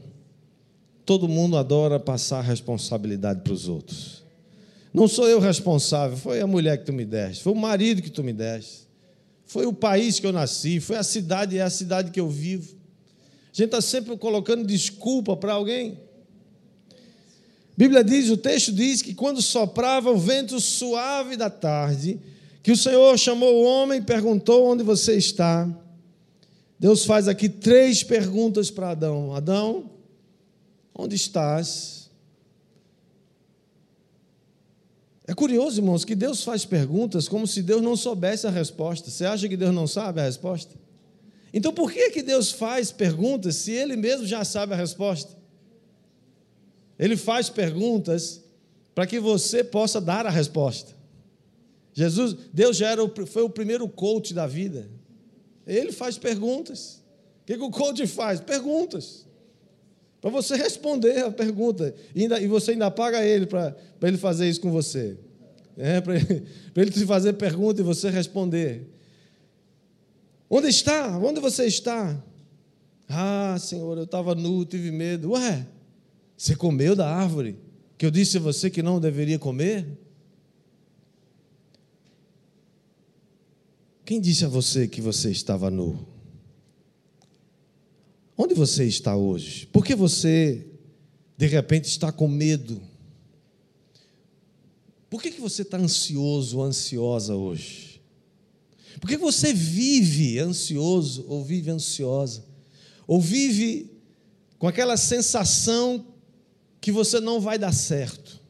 todo 1.06 1.30
mundo 1.30 1.56
adora 1.56 1.98
passar 1.98 2.42
responsabilidade 2.42 3.40
para 3.40 3.54
os 3.54 3.70
outros. 3.70 4.22
Não 4.94 5.08
sou 5.08 5.30
eu 5.30 5.40
responsável, 5.40 6.18
foi 6.18 6.42
a 6.42 6.48
mulher 6.48 6.78
que 6.78 6.86
tu 6.86 6.92
me 6.92 7.06
deste, 7.06 7.42
foi 7.42 7.54
o 7.54 7.56
marido 7.56 8.02
que 8.02 8.12
tu 8.12 8.22
me 8.22 8.34
deste, 8.34 8.82
foi 9.46 9.66
o 9.66 9.72
país 9.72 10.20
que 10.20 10.28
eu 10.28 10.34
nasci, 10.34 10.82
foi 10.82 10.98
a 10.98 11.04
cidade, 11.04 11.58
é 11.58 11.62
a 11.62 11.70
cidade 11.70 12.12
que 12.12 12.20
eu 12.20 12.30
vivo. 12.30 12.76
A 13.46 13.56
gente 13.56 13.68
está 13.68 13.80
sempre 13.80 14.18
colocando 14.18 14.68
desculpa 14.68 15.38
para 15.38 15.54
alguém. 15.54 15.98
Bíblia 17.76 18.04
diz, 18.04 18.30
o 18.30 18.38
texto 18.38 18.72
diz 18.72 19.02
que 19.02 19.16
quando 19.16 19.42
soprava 19.42 20.12
o 20.12 20.18
vento 20.18 20.60
suave 20.60 21.36
da 21.36 21.50
tarde, 21.50 22.20
que 22.62 22.72
o 22.72 22.78
Senhor 22.78 23.18
chamou 23.18 23.56
o 23.56 23.64
homem 23.64 24.00
e 24.00 24.04
perguntou 24.04 24.68
onde 24.68 24.84
você 24.84 25.16
está. 25.18 25.68
Deus 26.80 27.06
faz 27.06 27.28
aqui 27.28 27.50
três 27.50 28.04
perguntas 28.04 28.70
para 28.70 28.92
Adão: 28.92 29.34
Adão, 29.36 29.90
onde 30.94 31.16
estás? 31.16 32.10
É 35.26 35.34
curioso, 35.34 35.80
irmãos, 35.80 36.06
que 36.06 36.16
Deus 36.16 36.44
faz 36.44 36.66
perguntas 36.66 37.28
como 37.28 37.48
se 37.48 37.62
Deus 37.62 37.82
não 37.82 37.96
soubesse 37.96 38.46
a 38.46 38.50
resposta. 38.50 39.10
Você 39.10 39.26
acha 39.26 39.48
que 39.48 39.58
Deus 39.58 39.74
não 39.74 39.88
sabe 39.88 40.20
a 40.20 40.26
resposta? 40.26 40.76
Então 41.54 41.74
por 41.74 41.92
que, 41.92 42.12
que 42.12 42.22
Deus 42.22 42.52
faz 42.52 42.92
perguntas 42.92 43.56
se 43.56 43.72
Ele 43.72 43.96
mesmo 43.96 44.26
já 44.26 44.44
sabe 44.44 44.74
a 44.74 44.78
resposta? 44.78 45.43
Ele 46.98 47.18
faz 47.18 47.50
perguntas 47.50 48.42
para 48.94 49.08
que 49.08 49.20
você 49.20 49.64
possa 49.64 50.00
dar 50.00 50.26
a 50.26 50.30
resposta. 50.30 50.94
Jesus, 51.94 52.36
Deus 52.52 52.78
já 52.78 52.90
era 52.90 53.04
o, 53.04 53.26
foi 53.26 53.44
o 53.44 53.50
primeiro 53.50 53.88
coach 53.88 54.34
da 54.34 54.48
vida. 54.48 54.90
Ele 55.66 55.92
faz 55.92 56.18
perguntas. 56.18 57.02
O 57.42 57.46
que, 57.46 57.56
que 57.56 57.64
o 57.64 57.70
coach 57.70 58.06
faz? 58.08 58.40
Perguntas. 58.40 59.26
Para 60.22 60.30
você 60.30 60.56
responder 60.56 61.26
a 61.26 61.32
pergunta. 61.32 61.94
E, 62.16 62.24
ainda, 62.24 62.40
e 62.40 62.48
você 62.48 62.72
ainda 62.72 62.90
paga 62.90 63.24
ele 63.24 63.46
para 63.46 63.76
ele 64.02 64.18
fazer 64.18 64.50
isso 64.50 64.62
com 64.62 64.72
você. 64.72 65.18
É, 65.78 66.00
para 66.02 66.16
ele, 66.16 66.46
ele 66.76 66.92
te 66.92 67.06
fazer 67.06 67.34
pergunta 67.34 67.82
e 67.82 67.84
você 67.84 68.10
responder. 68.10 68.88
Onde 70.50 70.68
está? 70.68 71.18
Onde 71.18 71.40
você 71.40 71.66
está? 71.66 72.18
Ah, 73.10 73.58
Senhor, 73.60 73.98
eu 73.98 74.06
estava 74.06 74.34
nu, 74.34 74.66
tive 74.66 74.92
medo. 74.92 75.32
Ué, 75.32 75.68
você 76.44 76.58
comeu 76.58 76.94
da 76.94 77.08
árvore 77.08 77.56
que 77.98 78.06
eu 78.06 78.12
disse 78.12 78.36
a 78.36 78.42
você 78.42 78.70
que 78.70 78.84
não 78.84 79.00
deveria 79.00 79.40
comer? 79.40 79.98
Quem 84.04 84.20
disse 84.20 84.44
a 84.44 84.50
você 84.50 84.86
que 84.86 85.00
você 85.00 85.32
estava 85.32 85.72
nu? 85.72 86.06
Onde 88.38 88.54
você 88.54 88.84
está 88.84 89.16
hoje? 89.16 89.68
Por 89.68 89.86
que 89.86 89.96
você, 89.96 90.68
de 91.38 91.48
repente, 91.48 91.86
está 91.86 92.12
com 92.12 92.28
medo? 92.28 92.82
Por 95.10 95.22
que, 95.22 95.32
que 95.32 95.40
você 95.40 95.62
está 95.62 95.78
ansioso 95.78 96.58
ou 96.58 96.66
ansiosa 96.66 97.38
hoje? 97.38 98.02
Por 99.00 99.10
que 99.10 99.16
você 99.16 99.54
vive 99.54 100.40
ansioso 100.40 101.24
ou 101.26 101.42
vive 101.42 101.72
ansiosa? 101.72 102.44
Ou 103.08 103.22
vive 103.22 103.90
com 104.60 104.68
aquela 104.68 104.98
sensação 104.98 106.06
que 106.84 106.92
você 106.92 107.22
não 107.22 107.40
vai 107.40 107.58
dar 107.58 107.72
certo? 107.72 108.42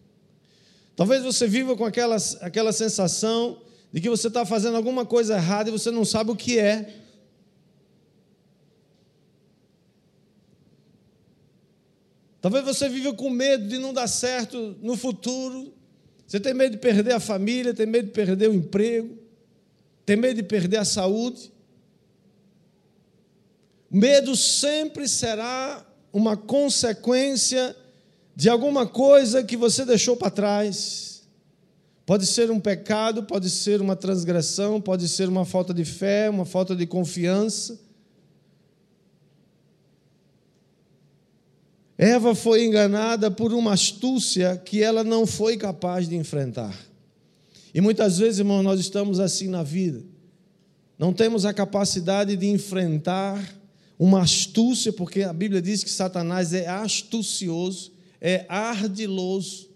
Talvez 0.96 1.22
você 1.22 1.48
viva 1.48 1.78
com 1.78 1.86
aquela, 1.86 2.18
aquela 2.42 2.74
sensação 2.74 3.62
de 3.92 4.02
que 4.02 4.10
você 4.10 4.28
está 4.28 4.44
fazendo 4.44 4.76
alguma 4.76 5.06
coisa 5.06 5.36
errada 5.36 5.70
e 5.70 5.72
você 5.72 5.92
não 5.92 6.04
sabe 6.04 6.32
o 6.32 6.36
que 6.36 6.58
é. 6.58 6.96
Talvez 12.42 12.66
você 12.66 12.90
viva 12.90 13.14
com 13.14 13.30
medo 13.30 13.68
de 13.68 13.78
não 13.78 13.94
dar 13.94 14.08
certo 14.08 14.76
no 14.82 14.98
futuro. 14.98 15.72
Você 16.26 16.40
tem 16.40 16.56
medo 16.56 16.72
de 16.72 16.80
perder 16.80 17.14
a 17.14 17.20
família, 17.20 17.72
tem 17.72 17.86
medo 17.86 18.08
de 18.08 18.14
perder 18.14 18.50
o 18.50 18.54
emprego, 18.56 19.16
tem 20.08 20.16
medo 20.16 20.38
de 20.38 20.44
perder 20.44 20.78
a 20.78 20.86
saúde. 20.86 21.54
Medo 23.92 24.36
sempre 24.36 25.08
será 25.08 25.86
uma 26.12 26.36
consequência 26.36 27.76
de 28.36 28.50
alguma 28.50 28.86
coisa 28.86 29.44
que 29.44 29.56
você 29.56 29.86
deixou 29.86 30.16
para 30.16 30.32
trás. 30.32 31.24
Pode 32.06 32.26
ser 32.26 32.52
um 32.52 32.60
pecado, 32.60 33.24
pode 33.24 33.50
ser 33.50 33.80
uma 33.80 33.96
transgressão, 33.96 34.82
pode 34.82 35.08
ser 35.08 35.30
uma 35.30 35.46
falta 35.46 35.74
de 35.74 35.86
fé, 35.86 36.30
uma 36.30 36.46
falta 36.46 36.76
de 36.76 36.86
confiança. 36.86 37.80
Eva 41.98 42.36
foi 42.36 42.66
enganada 42.66 43.32
por 43.32 43.54
uma 43.54 43.74
astúcia 43.74 44.58
que 44.58 44.84
ela 44.84 45.04
não 45.04 45.26
foi 45.26 45.56
capaz 45.56 46.10
de 46.10 46.16
enfrentar. 46.16 46.78
E 47.74 47.80
muitas 47.80 48.18
vezes, 48.18 48.40
irmãos, 48.40 48.64
nós 48.64 48.80
estamos 48.80 49.20
assim 49.20 49.48
na 49.48 49.64
vida. 49.64 50.04
Não 51.00 51.14
temos 51.14 51.46
a 51.46 51.54
capacidade 51.54 52.36
de 52.36 52.48
enfrentar 52.48 53.42
uma 53.98 54.22
astúcia, 54.22 54.92
porque 54.92 55.24
a 55.24 55.32
Bíblia 55.32 55.62
diz 55.62 55.84
que 55.84 55.90
Satanás 55.90 56.54
é 56.54 56.68
astucioso, 56.68 57.93
é 58.24 58.46
ardiloso. 58.48 59.70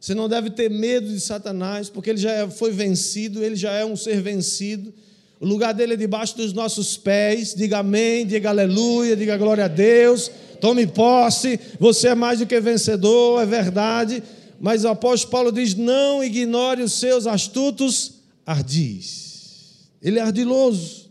Você 0.00 0.14
não 0.14 0.28
deve 0.28 0.50
ter 0.50 0.70
medo 0.70 1.08
de 1.08 1.18
Satanás, 1.18 1.90
porque 1.90 2.10
ele 2.10 2.18
já 2.18 2.48
foi 2.48 2.70
vencido, 2.70 3.42
ele 3.42 3.56
já 3.56 3.72
é 3.72 3.84
um 3.84 3.96
ser 3.96 4.22
vencido. 4.22 4.94
O 5.40 5.46
lugar 5.46 5.74
dele 5.74 5.94
é 5.94 5.96
debaixo 5.96 6.36
dos 6.36 6.52
nossos 6.52 6.96
pés. 6.96 7.54
Diga 7.54 7.78
amém, 7.78 8.24
diga 8.24 8.50
aleluia, 8.50 9.16
diga 9.16 9.36
glória 9.36 9.64
a 9.64 9.68
Deus. 9.68 10.30
Tome 10.60 10.86
posse, 10.86 11.58
você 11.80 12.08
é 12.08 12.14
mais 12.14 12.38
do 12.38 12.46
que 12.46 12.60
vencedor, 12.60 13.42
é 13.42 13.46
verdade. 13.46 14.22
Mas 14.60 14.84
o 14.84 14.88
apóstolo 14.88 15.32
Paulo 15.32 15.52
diz: 15.52 15.74
não 15.74 16.22
ignore 16.22 16.82
os 16.82 16.92
seus 16.92 17.26
astutos 17.26 18.20
ardis. 18.46 19.88
Ele 20.00 20.20
é 20.20 20.22
ardiloso. 20.22 21.10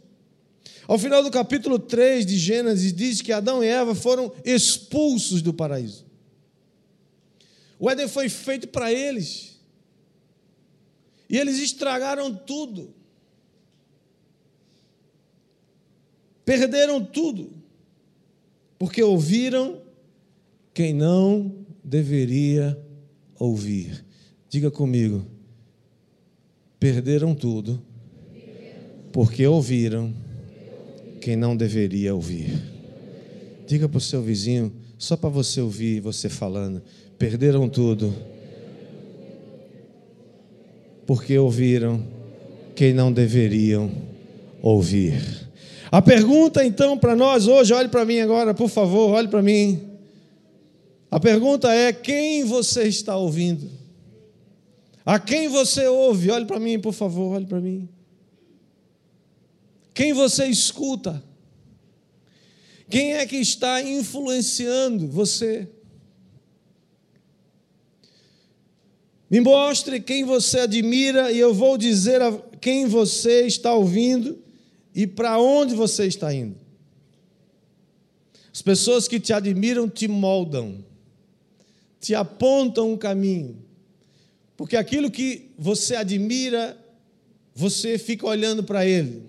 Ao 0.88 0.98
final 0.98 1.22
do 1.24 1.32
capítulo 1.32 1.78
3 1.80 2.26
de 2.26 2.38
Gênesis, 2.38 2.94
diz 2.94 3.22
que 3.22 3.32
Adão 3.32 3.64
e 3.64 3.68
Eva 3.68 3.94
foram 3.96 4.32
expulsos 4.44 5.42
do 5.42 5.54
paraíso. 5.54 6.11
O 7.82 7.90
Éden 7.90 8.08
foi 8.08 8.30
feito 8.30 8.68
para 8.68 8.94
eles. 8.94 9.60
E 11.28 11.36
eles 11.36 11.58
estragaram 11.58 12.32
tudo. 12.32 12.94
Perderam 16.46 17.04
tudo 17.04 17.60
porque 18.78 19.04
ouviram 19.04 19.82
quem 20.74 20.92
não 20.92 21.66
deveria 21.84 22.76
ouvir. 23.38 24.04
Diga 24.50 24.72
comigo, 24.72 25.24
perderam 26.80 27.36
tudo, 27.36 27.80
porque 29.12 29.46
ouviram 29.46 30.14
quem 31.20 31.36
não 31.36 31.56
deveria 31.56 32.14
ouvir. 32.14 32.60
Diga 33.68 33.88
para 33.88 34.00
o 34.00 34.02
seu 34.02 34.22
vizinho, 34.24 34.74
só 34.98 35.16
para 35.16 35.30
você 35.30 35.62
ouvir 35.62 36.00
você 36.00 36.28
falando, 36.28 36.82
perderam 37.22 37.70
tudo, 37.70 38.12
porque 41.06 41.38
ouviram 41.38 42.04
quem 42.76 42.96
não 42.96 43.14
deveriam 43.14 43.92
ouvir. 44.60 45.22
A 45.92 46.02
pergunta 46.02 46.66
então 46.66 46.98
para 46.98 47.16
nós 47.16 47.48
hoje, 47.48 47.76
olhe 47.76 47.90
para 47.90 48.06
mim 48.06 48.22
agora, 48.22 48.56
por 48.56 48.70
favor, 48.70 49.12
olhe 49.12 49.28
para 49.28 49.40
mim. 49.40 49.88
A 51.12 51.20
pergunta 51.20 51.72
é: 51.72 51.94
quem 51.94 52.44
você 52.44 52.88
está 52.88 53.16
ouvindo? 53.16 53.70
A 55.06 55.20
quem 55.20 55.48
você 55.48 55.86
ouve? 55.86 56.32
Olhe 56.32 56.46
para 56.46 56.60
mim, 56.60 56.80
por 56.80 56.94
favor, 56.94 57.36
olhe 57.36 57.46
para 57.46 57.62
mim. 57.62 57.88
Quem 59.94 60.12
você 60.12 60.48
escuta? 60.48 61.24
Quem 62.90 63.14
é 63.14 63.28
que 63.28 63.38
está 63.38 63.80
influenciando 63.80 65.08
você? 65.08 65.70
Me 69.32 69.40
mostre 69.40 70.02
quem 70.02 70.26
você 70.26 70.60
admira 70.60 71.32
e 71.32 71.40
eu 71.40 71.54
vou 71.54 71.78
dizer 71.78 72.22
a 72.22 72.38
quem 72.60 72.86
você 72.86 73.48
está 73.48 73.74
ouvindo 73.74 74.38
e 74.94 75.08
para 75.08 75.40
onde 75.40 75.74
você 75.74 76.06
está 76.06 76.34
indo. 76.34 76.58
As 78.54 78.62
pessoas 78.62 79.08
que 79.08 79.22
te 79.22 79.32
admiram 79.32 79.88
te 79.88 80.06
moldam, 80.06 80.84
te 81.98 82.14
apontam 82.14 82.92
um 82.92 82.98
caminho, 82.98 83.56
porque 84.58 84.76
aquilo 84.76 85.10
que 85.10 85.52
você 85.58 85.96
admira, 85.96 86.78
você 87.56 87.98
fica 87.98 88.28
olhando 88.28 88.66
para 88.66 88.86
ele. 88.86 89.24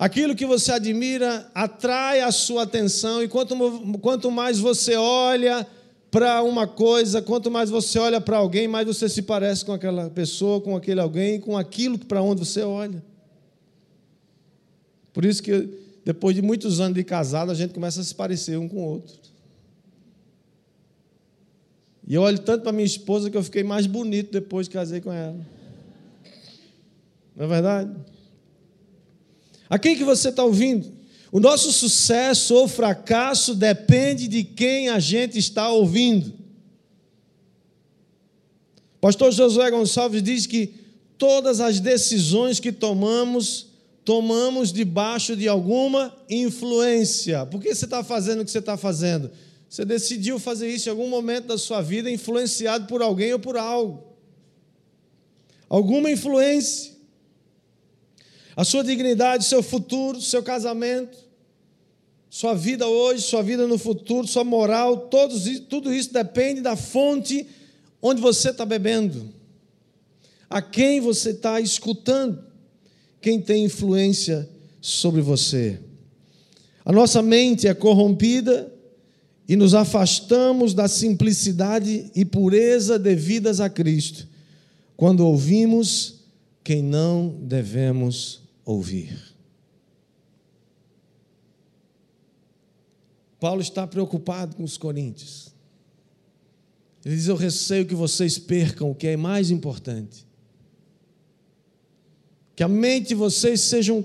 Aquilo 0.00 0.34
que 0.34 0.44
você 0.44 0.72
admira 0.72 1.48
atrai 1.54 2.22
a 2.22 2.32
sua 2.32 2.64
atenção, 2.64 3.22
e 3.22 3.28
quanto, 3.28 3.54
quanto 4.00 4.32
mais 4.32 4.58
você 4.58 4.96
olha 4.96 5.64
para 6.16 6.42
uma 6.42 6.66
coisa, 6.66 7.20
quanto 7.20 7.50
mais 7.50 7.68
você 7.68 7.98
olha 7.98 8.18
para 8.22 8.38
alguém, 8.38 8.66
mais 8.66 8.86
você 8.86 9.06
se 9.06 9.20
parece 9.20 9.62
com 9.62 9.72
aquela 9.74 10.08
pessoa, 10.08 10.62
com 10.62 10.74
aquele 10.74 10.98
alguém, 10.98 11.38
com 11.38 11.58
aquilo 11.58 11.98
para 11.98 12.22
onde 12.22 12.40
você 12.40 12.62
olha. 12.62 13.04
Por 15.12 15.26
isso 15.26 15.42
que 15.42 15.68
depois 16.06 16.34
de 16.34 16.40
muitos 16.40 16.80
anos 16.80 16.94
de 16.94 17.04
casado, 17.04 17.52
a 17.52 17.54
gente 17.54 17.74
começa 17.74 18.00
a 18.00 18.02
se 18.02 18.14
parecer 18.14 18.56
um 18.56 18.66
com 18.66 18.78
o 18.78 18.88
outro. 18.88 19.14
E 22.06 22.14
eu 22.14 22.22
olho 22.22 22.38
tanto 22.38 22.62
para 22.62 22.72
minha 22.72 22.86
esposa 22.86 23.28
que 23.28 23.36
eu 23.36 23.42
fiquei 23.42 23.62
mais 23.62 23.86
bonito 23.86 24.32
depois 24.32 24.66
que 24.66 24.72
casei 24.72 25.02
com 25.02 25.12
ela. 25.12 25.36
Não 27.36 27.44
é 27.44 27.46
verdade? 27.46 27.94
A 29.68 29.78
quem 29.78 29.94
que 29.94 30.04
você 30.04 30.30
está 30.30 30.42
ouvindo? 30.42 30.95
O 31.36 31.38
nosso 31.38 31.70
sucesso 31.70 32.54
ou 32.54 32.66
fracasso 32.66 33.54
depende 33.54 34.26
de 34.26 34.42
quem 34.42 34.88
a 34.88 34.98
gente 34.98 35.38
está 35.38 35.68
ouvindo. 35.68 36.32
Pastor 38.98 39.30
Josué 39.30 39.70
Gonçalves 39.70 40.22
diz 40.22 40.46
que 40.46 40.72
todas 41.18 41.60
as 41.60 41.78
decisões 41.78 42.58
que 42.58 42.72
tomamos 42.72 43.66
tomamos 44.02 44.72
debaixo 44.72 45.36
de 45.36 45.46
alguma 45.46 46.16
influência. 46.30 47.44
Por 47.44 47.60
que 47.60 47.74
você 47.74 47.84
está 47.84 48.02
fazendo 48.02 48.40
o 48.40 48.44
que 48.46 48.50
você 48.50 48.60
está 48.60 48.78
fazendo? 48.78 49.30
Você 49.68 49.84
decidiu 49.84 50.38
fazer 50.38 50.70
isso 50.70 50.88
em 50.88 50.92
algum 50.92 51.10
momento 51.10 51.48
da 51.48 51.58
sua 51.58 51.82
vida, 51.82 52.10
influenciado 52.10 52.86
por 52.86 53.02
alguém 53.02 53.34
ou 53.34 53.38
por 53.38 53.58
algo. 53.58 54.02
Alguma 55.68 56.10
influência. 56.10 56.94
A 58.56 58.64
sua 58.64 58.82
dignidade, 58.82 59.44
seu 59.44 59.62
futuro, 59.62 60.18
seu 60.18 60.42
casamento, 60.42 61.25
sua 62.36 62.52
vida 62.52 62.86
hoje, 62.86 63.22
sua 63.22 63.42
vida 63.42 63.66
no 63.66 63.78
futuro, 63.78 64.28
sua 64.28 64.44
moral, 64.44 65.08
todos, 65.08 65.44
tudo 65.70 65.90
isso 65.90 66.12
depende 66.12 66.60
da 66.60 66.76
fonte 66.76 67.46
onde 68.02 68.20
você 68.20 68.50
está 68.50 68.66
bebendo, 68.66 69.32
a 70.50 70.60
quem 70.60 71.00
você 71.00 71.30
está 71.30 71.58
escutando 71.62 72.44
quem 73.22 73.40
tem 73.40 73.64
influência 73.64 74.46
sobre 74.82 75.22
você. 75.22 75.80
A 76.84 76.92
nossa 76.92 77.22
mente 77.22 77.68
é 77.68 77.72
corrompida 77.72 78.70
e 79.48 79.56
nos 79.56 79.72
afastamos 79.72 80.74
da 80.74 80.88
simplicidade 80.88 82.10
e 82.14 82.22
pureza 82.22 82.98
devidas 82.98 83.60
a 83.60 83.70
Cristo 83.70 84.28
quando 84.94 85.26
ouvimos 85.26 86.16
quem 86.62 86.82
não 86.82 87.34
devemos 87.40 88.42
ouvir. 88.62 89.35
Paulo 93.38 93.60
está 93.60 93.86
preocupado 93.86 94.56
com 94.56 94.64
os 94.64 94.76
coríntios. 94.76 95.54
Ele 97.04 97.16
diz: 97.16 97.28
Eu 97.28 97.36
receio 97.36 97.86
que 97.86 97.94
vocês 97.94 98.38
percam 98.38 98.90
o 98.90 98.94
que 98.94 99.06
é 99.06 99.16
mais 99.16 99.50
importante 99.50 100.26
que 102.56 102.62
a 102.62 102.68
mente 102.68 103.08
de 103.08 103.14
vocês 103.14 103.60
sejam 103.60 104.04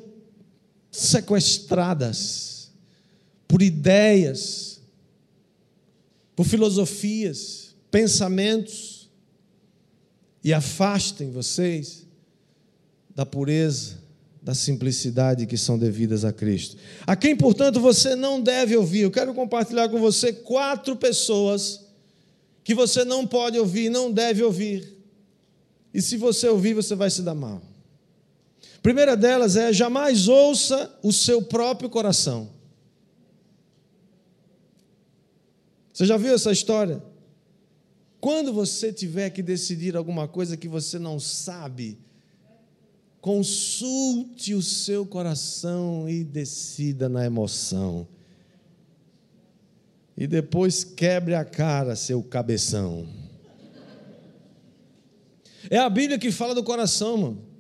sequestradas 0.91 2.70
por 3.48 3.62
ideias, 3.62 4.82
por 6.36 6.46
filosofias, 6.46 7.74
pensamentos 7.89 9.10
e 10.44 10.52
afastem 10.52 11.32
vocês 11.32 12.06
da 13.15 13.26
pureza, 13.26 14.01
da 14.41 14.56
simplicidade 14.56 15.45
que 15.45 15.56
são 15.56 15.77
devidas 15.77 16.25
a 16.25 16.34
Cristo. 16.34 16.75
A 17.06 17.15
quem, 17.15 17.36
portanto, 17.36 17.80
você 17.80 18.15
não 18.15 18.41
deve 18.41 18.75
ouvir. 18.75 19.01
Eu 19.01 19.12
quero 19.12 19.34
compartilhar 19.34 19.88
com 19.89 19.99
você 19.99 20.34
quatro 20.34 20.95
pessoas 20.95 21.82
que 22.63 22.73
você 22.73 23.06
não 23.06 23.27
pode 23.27 23.60
ouvir, 23.60 23.89
não 23.89 24.12
deve 24.12 24.43
ouvir. 24.43 24.97
E 25.93 26.01
se 26.01 26.17
você 26.17 26.47
ouvir, 26.47 26.73
você 26.73 26.95
vai 26.95 27.10
se 27.10 27.21
dar 27.21 27.36
mal. 27.36 27.62
A 28.77 28.82
primeira 28.82 29.15
delas 29.15 29.56
é: 29.56 29.71
jamais 29.71 30.27
ouça 30.27 30.91
o 31.04 31.13
seu 31.13 31.41
próprio 31.41 31.89
coração. 31.89 32.49
Você 35.93 36.06
já 36.06 36.17
viu 36.17 36.34
essa 36.34 36.51
história? 36.51 37.04
Quando 38.19 38.54
você 38.54 38.91
tiver 38.93 39.30
que 39.30 39.43
decidir 39.43 39.95
alguma 39.95 40.27
coisa 40.27 40.58
que 40.58 40.67
você 40.67 40.97
não 40.97 41.19
sabe, 41.19 41.99
consulte 43.21 44.55
o 44.55 44.63
seu 44.63 45.05
coração 45.05 46.10
e 46.10 46.23
decida 46.23 47.07
na 47.07 47.23
emoção. 47.23 48.07
E 50.17 50.25
depois 50.25 50.84
quebre 50.84 51.36
a 51.36 51.45
cara, 51.45 51.95
seu 51.95 52.21
cabeção. 52.23 53.07
É 55.69 55.77
a 55.77 55.89
Bíblia 55.89 56.17
que 56.17 56.31
fala 56.31 56.55
do 56.55 56.63
coração, 56.63 57.17
mano. 57.17 57.51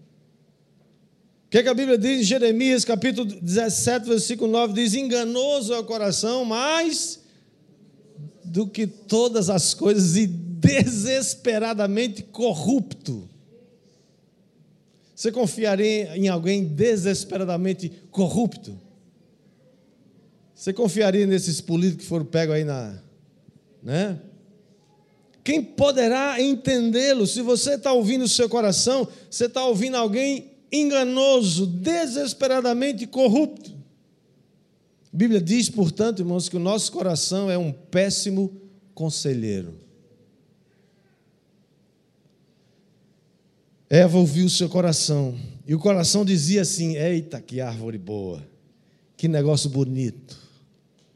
O 1.45 1.49
que, 1.51 1.59
é 1.59 1.63
que 1.63 1.69
a 1.69 1.73
Bíblia 1.73 1.97
diz 1.97 2.21
em 2.21 2.23
Jeremias, 2.23 2.83
capítulo 2.83 3.25
17, 3.25 4.07
versículo 4.07 4.51
9? 4.51 4.73
Diz: 4.73 4.93
Enganoso 4.93 5.73
é 5.73 5.79
o 5.79 5.83
coração, 5.83 6.43
mais 6.43 7.19
do 8.43 8.65
que 8.65 8.87
todas 8.87 9.49
as 9.49 9.73
coisas, 9.73 10.15
e 10.15 10.25
desesperadamente 10.25 12.23
corrupto. 12.23 13.30
Você 15.21 15.31
confiaria 15.31 16.17
em 16.17 16.29
alguém 16.29 16.63
desesperadamente 16.63 17.91
corrupto? 18.09 18.75
Você 20.55 20.73
confiaria 20.73 21.27
nesses 21.27 21.61
políticos 21.61 22.05
que 22.05 22.09
foram 22.09 22.25
pegos 22.25 22.55
aí 22.55 22.63
na. 22.63 22.99
Né? 23.83 24.19
Quem 25.43 25.61
poderá 25.61 26.41
entendê-lo? 26.41 27.27
Se 27.27 27.43
você 27.43 27.75
está 27.75 27.93
ouvindo 27.93 28.23
o 28.23 28.27
seu 28.27 28.49
coração, 28.49 29.07
você 29.29 29.45
está 29.45 29.63
ouvindo 29.63 29.95
alguém 29.95 30.53
enganoso, 30.71 31.67
desesperadamente 31.67 33.05
corrupto. 33.05 33.69
A 35.13 35.15
Bíblia 35.15 35.39
diz, 35.39 35.69
portanto, 35.69 36.23
irmãos, 36.23 36.49
que 36.49 36.57
o 36.57 36.59
nosso 36.59 36.91
coração 36.91 37.47
é 37.47 37.59
um 37.59 37.71
péssimo 37.71 38.59
conselheiro. 38.95 39.75
Eva 43.93 44.17
ouviu 44.17 44.45
o 44.45 44.49
seu 44.49 44.69
coração, 44.69 45.37
e 45.67 45.75
o 45.75 45.79
coração 45.79 46.23
dizia 46.23 46.61
assim: 46.61 46.95
Eita, 46.95 47.41
que 47.41 47.59
árvore 47.59 47.97
boa, 47.97 48.41
que 49.17 49.27
negócio 49.27 49.69
bonito, 49.69 50.39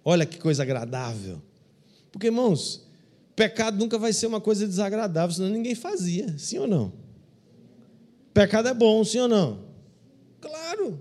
olha 0.04 0.26
que 0.26 0.38
coisa 0.38 0.64
agradável. 0.64 1.42
Porque, 2.12 2.28
irmãos, 2.28 2.86
pecado 3.34 3.78
nunca 3.78 3.98
vai 3.98 4.12
ser 4.12 4.28
uma 4.28 4.42
coisa 4.42 4.68
desagradável, 4.68 5.34
senão 5.34 5.48
ninguém 5.48 5.74
fazia, 5.74 6.38
sim 6.38 6.58
ou 6.58 6.68
não? 6.68 6.92
Pecado 8.34 8.68
é 8.68 8.74
bom, 8.74 9.06
sim 9.06 9.20
ou 9.20 9.30
não? 9.30 9.64
Claro, 10.42 11.00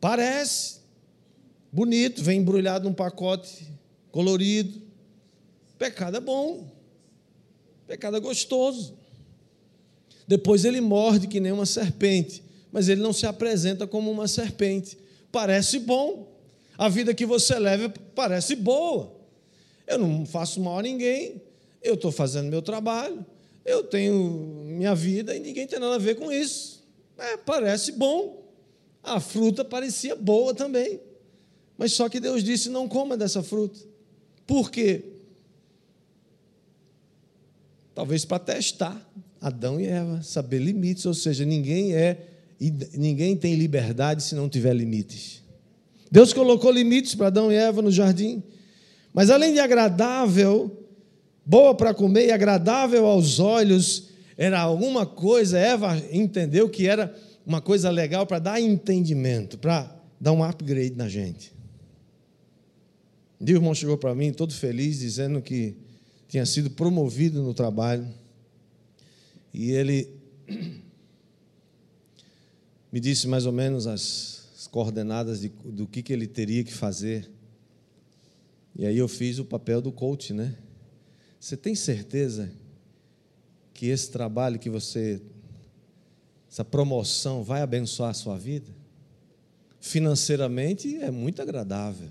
parece 0.00 0.80
bonito, 1.70 2.24
vem 2.24 2.40
embrulhado 2.40 2.88
num 2.88 2.94
pacote 2.94 3.70
colorido. 4.10 4.80
Pecado 5.78 6.16
é 6.16 6.20
bom, 6.20 6.66
pecado 7.86 8.16
é 8.16 8.20
gostoso. 8.20 8.96
Depois 10.28 10.66
ele 10.66 10.82
morde 10.82 11.26
que 11.26 11.40
nem 11.40 11.50
uma 11.50 11.64
serpente, 11.64 12.44
mas 12.70 12.90
ele 12.90 13.00
não 13.00 13.14
se 13.14 13.26
apresenta 13.26 13.86
como 13.86 14.10
uma 14.10 14.28
serpente. 14.28 14.98
Parece 15.32 15.78
bom. 15.78 16.30
A 16.76 16.86
vida 16.90 17.14
que 17.14 17.24
você 17.24 17.58
leva 17.58 17.92
parece 18.14 18.54
boa. 18.54 19.10
Eu 19.86 19.98
não 19.98 20.26
faço 20.26 20.60
mal 20.60 20.78
a 20.78 20.82
ninguém. 20.82 21.40
Eu 21.82 21.94
estou 21.94 22.12
fazendo 22.12 22.50
meu 22.50 22.60
trabalho. 22.60 23.24
Eu 23.64 23.82
tenho 23.82 24.64
minha 24.66 24.94
vida 24.94 25.34
e 25.34 25.40
ninguém 25.40 25.66
tem 25.66 25.78
nada 25.78 25.94
a 25.94 25.98
ver 25.98 26.16
com 26.16 26.30
isso. 26.30 26.84
É, 27.16 27.38
parece 27.38 27.92
bom. 27.92 28.46
A 29.02 29.20
fruta 29.20 29.64
parecia 29.64 30.14
boa 30.14 30.52
também. 30.52 31.00
Mas 31.78 31.94
só 31.94 32.06
que 32.06 32.20
Deus 32.20 32.44
disse: 32.44 32.68
não 32.68 32.86
coma 32.86 33.16
dessa 33.16 33.42
fruta. 33.42 33.80
Por 34.46 34.70
quê? 34.70 35.04
Talvez 37.94 38.26
para 38.26 38.38
testar. 38.38 39.10
Adão 39.40 39.80
e 39.80 39.86
Eva, 39.86 40.22
saber 40.22 40.58
limites, 40.58 41.06
ou 41.06 41.14
seja, 41.14 41.44
ninguém 41.44 41.94
é 41.94 42.26
ninguém 42.96 43.36
tem 43.36 43.54
liberdade 43.54 44.22
se 44.24 44.34
não 44.34 44.48
tiver 44.48 44.74
limites. 44.74 45.42
Deus 46.10 46.32
colocou 46.32 46.72
limites 46.72 47.14
para 47.14 47.28
Adão 47.28 47.52
e 47.52 47.54
Eva 47.54 47.80
no 47.80 47.90
jardim, 47.90 48.42
mas 49.14 49.30
além 49.30 49.52
de 49.52 49.60
agradável, 49.60 50.84
boa 51.46 51.74
para 51.74 51.94
comer 51.94 52.26
e 52.26 52.32
agradável 52.32 53.06
aos 53.06 53.38
olhos, 53.38 54.08
era 54.36 54.58
alguma 54.60 55.06
coisa, 55.06 55.58
Eva 55.58 55.96
entendeu 56.10 56.68
que 56.68 56.86
era 56.86 57.14
uma 57.46 57.60
coisa 57.60 57.90
legal 57.90 58.26
para 58.26 58.38
dar 58.38 58.60
entendimento, 58.60 59.56
para 59.56 59.96
dar 60.20 60.32
um 60.32 60.42
upgrade 60.42 60.94
na 60.96 61.08
gente. 61.08 61.52
Um 63.40 63.44
dia 63.44 63.54
o 63.54 63.58
irmão 63.58 63.74
chegou 63.74 63.96
para 63.96 64.14
mim 64.14 64.32
todo 64.32 64.52
feliz, 64.52 64.98
dizendo 64.98 65.40
que 65.40 65.76
tinha 66.28 66.44
sido 66.44 66.70
promovido 66.70 67.42
no 67.42 67.54
trabalho. 67.54 68.06
E 69.52 69.70
ele 69.70 70.08
me 72.92 73.00
disse 73.00 73.26
mais 73.26 73.46
ou 73.46 73.52
menos 73.52 73.86
as 73.86 74.68
coordenadas 74.70 75.40
de, 75.40 75.48
do 75.48 75.86
que, 75.86 76.02
que 76.02 76.12
ele 76.12 76.26
teria 76.26 76.62
que 76.64 76.72
fazer. 76.72 77.30
E 78.76 78.86
aí 78.86 78.96
eu 78.96 79.08
fiz 79.08 79.38
o 79.38 79.44
papel 79.44 79.80
do 79.80 79.90
coach, 79.90 80.32
né? 80.32 80.56
Você 81.40 81.56
tem 81.56 81.74
certeza 81.74 82.50
que 83.72 83.86
esse 83.86 84.10
trabalho 84.10 84.58
que 84.58 84.68
você, 84.68 85.20
essa 86.50 86.64
promoção 86.64 87.42
vai 87.42 87.62
abençoar 87.62 88.10
a 88.10 88.14
sua 88.14 88.36
vida? 88.36 88.70
Financeiramente 89.80 90.96
é 90.96 91.10
muito 91.10 91.40
agradável. 91.40 92.10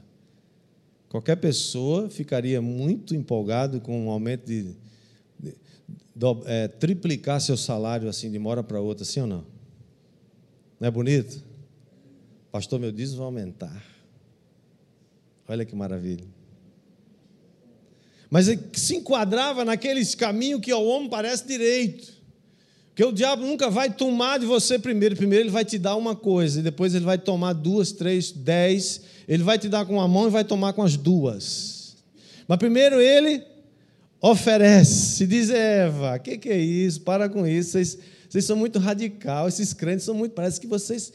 Qualquer 1.09 1.37
pessoa 1.37 2.09
ficaria 2.09 2.61
muito 2.61 3.15
empolgado 3.15 3.79
com 3.79 4.05
um 4.05 4.09
aumento 4.09 4.45
de 4.45 4.75
do, 6.15 6.43
é, 6.45 6.67
triplicar 6.67 7.39
seu 7.39 7.55
salário 7.55 8.09
assim 8.09 8.31
de 8.31 8.37
uma 8.37 8.49
hora 8.49 8.63
para 8.63 8.81
outra, 8.81 9.05
sim 9.05 9.21
ou 9.21 9.27
não? 9.27 9.45
Não 10.79 10.87
é 10.87 10.91
bonito? 10.91 11.43
Pastor, 12.51 12.79
meu 12.79 12.91
dízimo 12.91 13.19
vai 13.19 13.25
aumentar. 13.25 13.83
Olha 15.47 15.65
que 15.65 15.75
maravilha. 15.75 16.25
Mas 18.29 18.47
se 18.73 18.95
enquadrava 18.95 19.63
naqueles 19.63 20.13
caminhos 20.13 20.61
que 20.61 20.71
ao 20.71 20.85
homem 20.85 21.09
parece 21.09 21.47
direito. 21.47 22.17
Porque 22.89 23.05
o 23.05 23.11
diabo 23.11 23.45
nunca 23.45 23.69
vai 23.69 23.93
tomar 23.93 24.39
de 24.39 24.45
você 24.45 24.79
primeiro. 24.79 25.15
Primeiro 25.15 25.43
ele 25.43 25.51
vai 25.51 25.63
te 25.63 25.77
dar 25.77 25.95
uma 25.95 26.15
coisa, 26.15 26.59
e 26.59 26.63
depois 26.63 26.95
ele 26.95 27.05
vai 27.05 27.17
tomar 27.17 27.53
duas, 27.53 27.91
três, 27.91 28.31
dez. 28.31 29.01
Ele 29.27 29.43
vai 29.43 29.59
te 29.59 29.69
dar 29.69 29.85
com 29.85 29.93
uma 29.93 30.07
mão 30.07 30.27
e 30.27 30.31
vai 30.31 30.43
tomar 30.43 30.73
com 30.73 30.81
as 30.81 30.97
duas. 30.97 31.95
Mas 32.47 32.57
primeiro 32.57 32.99
ele 32.99 33.43
oferece. 34.21 35.25
Diz 35.25 35.49
Eva, 35.49 36.15
o 36.15 36.19
que, 36.19 36.37
que, 36.37 36.49
é 36.49 36.57
isso? 36.57 37.01
Para 37.01 37.29
com 37.29 37.45
isso. 37.45 37.71
Vocês, 37.71 37.97
vocês 38.29 38.45
são 38.45 38.55
muito 38.55 38.79
radical. 38.79 39.47
Esses 39.47 39.73
crentes 39.73 40.05
são 40.05 40.15
muito. 40.15 40.33
Parece 40.33 40.59
que 40.59 40.67
vocês, 40.67 41.13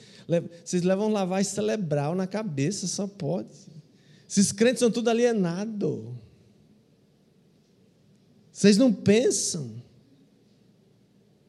vocês 0.65 0.83
levam 0.83 1.09
lavagem 1.11 1.51
cerebral 1.51 2.15
na 2.15 2.27
cabeça, 2.27 2.87
só 2.87 3.07
pode. 3.07 3.49
Esses 4.29 4.53
crentes 4.53 4.81
são 4.81 4.91
tudo 4.91 5.11
alienado. 5.11 6.17
Vocês 8.51 8.77
não 8.77 8.93
pensam. 8.93 9.83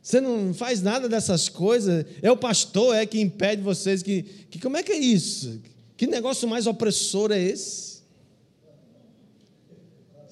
Você 0.01 0.19
não 0.19 0.53
faz 0.53 0.81
nada 0.81 1.07
dessas 1.07 1.47
coisas. 1.47 2.05
É 2.21 2.29
o 2.29 2.35
pastor 2.35 2.95
é 2.95 3.05
que 3.05 3.21
impede 3.21 3.61
vocês 3.61 4.03
que, 4.03 4.23
que 4.49 4.59
como 4.59 4.75
é 4.75 4.83
que 4.83 4.91
é 4.91 4.97
isso? 4.97 5.61
Que 5.95 6.05
negócio 6.05 6.47
mais 6.47 6.67
opressor 6.67 7.31
é 7.31 7.39
esse? 7.39 7.92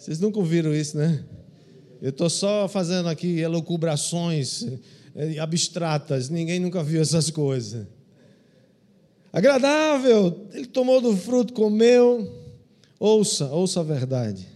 Vocês 0.01 0.19
nunca 0.19 0.39
ouviram 0.39 0.73
isso, 0.73 0.97
né? 0.97 1.23
Eu 2.01 2.09
estou 2.09 2.27
só 2.27 2.67
fazendo 2.67 3.07
aqui 3.07 3.37
elucubrações 3.37 4.65
eh, 5.13 5.37
abstratas, 5.37 6.27
ninguém 6.27 6.59
nunca 6.59 6.83
viu 6.83 6.99
essas 6.99 7.29
coisas. 7.29 7.85
Agradável, 9.31 10.47
ele 10.53 10.65
tomou 10.65 10.99
do 11.01 11.15
fruto, 11.15 11.53
comeu. 11.53 12.27
Ouça, 12.99 13.45
ouça 13.51 13.81
a 13.81 13.83
verdade. 13.83 14.47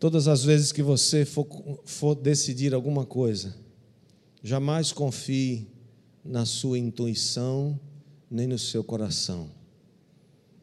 Todas 0.00 0.26
as 0.26 0.42
vezes 0.42 0.72
que 0.72 0.82
você 0.82 1.26
for, 1.26 1.46
for 1.84 2.14
decidir 2.14 2.72
alguma 2.72 3.04
coisa, 3.04 3.54
jamais 4.42 4.92
confie 4.92 5.68
na 6.24 6.46
sua 6.46 6.78
intuição 6.78 7.78
nem 8.30 8.46
no 8.46 8.58
seu 8.58 8.82
coração. 8.82 9.50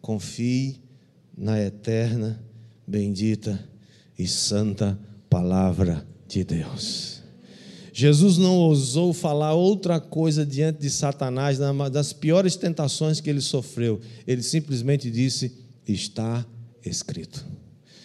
Confie 0.02 0.89
na 1.40 1.58
eterna, 1.58 2.44
bendita 2.86 3.58
e 4.18 4.28
santa 4.28 5.00
palavra 5.30 6.06
de 6.28 6.44
Deus. 6.44 7.22
Jesus 7.94 8.38
não 8.38 8.58
ousou 8.58 9.14
falar 9.14 9.54
outra 9.54 10.00
coisa 10.00 10.46
diante 10.46 10.82
de 10.82 10.90
Satanás, 10.90 11.58
das 11.92 12.12
piores 12.12 12.58
tentações 12.58 13.22
que 13.22 13.30
ele 13.30 13.42
sofreu. 13.42 14.00
Ele 14.28 14.44
simplesmente 14.44 15.10
disse: 15.10 15.52
Está 15.88 16.46
escrito. 16.86 17.46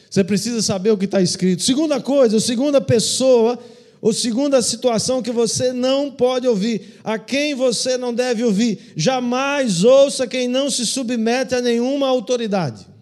Você 0.08 0.22
precisa 0.22 0.62
saber 0.62 0.90
o 0.90 0.96
que 0.96 1.04
está 1.04 1.20
escrito. 1.20 1.62
Segunda 1.62 2.00
coisa, 2.00 2.38
segunda 2.38 2.80
pessoa, 2.80 3.58
ou 4.00 4.12
segunda 4.12 4.62
situação 4.62 5.22
que 5.22 5.32
você 5.32 5.72
não 5.72 6.10
pode 6.10 6.46
ouvir, 6.46 7.00
a 7.02 7.18
quem 7.18 7.54
você 7.54 7.96
não 7.96 8.14
deve 8.14 8.44
ouvir. 8.44 8.92
Jamais 8.96 9.82
ouça 9.82 10.26
quem 10.26 10.46
não 10.46 10.70
se 10.70 10.86
submete 10.86 11.54
a 11.54 11.60
nenhuma 11.60 12.06
autoridade. 12.06 12.93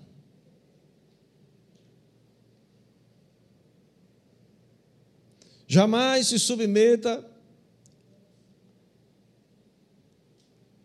Jamais 5.72 6.26
se 6.26 6.38
submeta, 6.38 7.24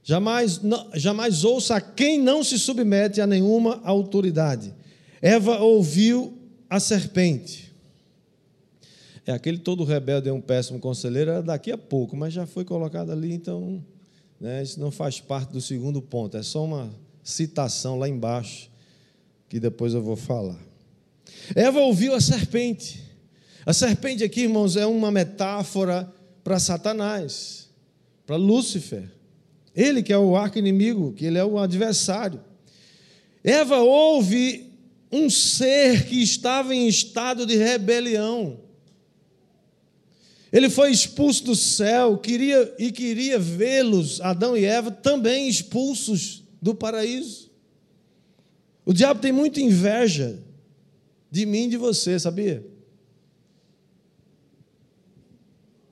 jamais, 0.01 0.61
não, 0.61 0.89
jamais 0.93 1.43
ouça 1.43 1.75
a 1.75 1.81
quem 1.81 2.17
não 2.17 2.41
se 2.41 2.57
submete 2.57 3.19
a 3.19 3.27
nenhuma 3.27 3.81
autoridade. 3.83 4.73
Eva 5.21 5.59
ouviu 5.59 6.37
a 6.69 6.79
serpente. 6.79 7.75
É 9.25 9.33
aquele 9.33 9.57
todo 9.57 9.83
rebelde 9.83 10.29
é 10.29 10.31
um 10.31 10.39
péssimo 10.39 10.79
conselheiro, 10.79 11.31
era 11.31 11.43
daqui 11.43 11.69
a 11.69 11.77
pouco, 11.77 12.15
mas 12.15 12.33
já 12.33 12.45
foi 12.45 12.63
colocado 12.63 13.11
ali, 13.11 13.33
então 13.33 13.83
né, 14.39 14.63
isso 14.63 14.79
não 14.79 14.89
faz 14.89 15.19
parte 15.19 15.51
do 15.51 15.59
segundo 15.59 16.01
ponto, 16.01 16.37
é 16.37 16.43
só 16.43 16.63
uma 16.63 16.89
citação 17.21 17.99
lá 17.99 18.07
embaixo, 18.07 18.71
que 19.49 19.59
depois 19.59 19.93
eu 19.93 20.01
vou 20.01 20.15
falar. 20.15 20.57
Eva 21.53 21.81
ouviu 21.81 22.15
a 22.15 22.21
serpente. 22.21 23.05
A 23.67 23.73
serpente 23.73 24.23
aqui, 24.23 24.43
irmãos, 24.43 24.77
é 24.77 24.85
uma 24.85 25.11
metáfora 25.11 26.09
para 26.41 26.57
Satanás, 26.57 27.67
para 28.25 28.37
Lúcifer. 28.37 29.11
Ele 29.75 30.01
que 30.01 30.13
é 30.13 30.17
o 30.17 30.37
arco-inimigo, 30.37 31.11
que 31.11 31.25
ele 31.25 31.37
é 31.37 31.43
o 31.43 31.59
adversário. 31.59 32.39
Eva 33.43 33.79
ouve 33.79 34.71
um 35.11 35.29
ser 35.29 36.05
que 36.05 36.23
estava 36.23 36.73
em 36.73 36.87
estado 36.87 37.45
de 37.45 37.57
rebelião. 37.57 38.57
Ele 40.49 40.69
foi 40.69 40.89
expulso 40.89 41.43
do 41.43 41.53
céu 41.53 42.17
queria, 42.17 42.73
e 42.79 42.89
queria 42.89 43.37
vê-los, 43.37 44.21
Adão 44.21 44.55
e 44.55 44.63
Eva, 44.63 44.91
também 44.91 45.49
expulsos 45.49 46.41
do 46.61 46.73
paraíso. 46.73 47.51
O 48.85 48.93
diabo 48.93 49.19
tem 49.19 49.33
muita 49.33 49.59
inveja 49.59 50.41
de 51.29 51.45
mim 51.45 51.65
e 51.65 51.71
de 51.71 51.75
você, 51.75 52.17
sabia? 52.17 52.76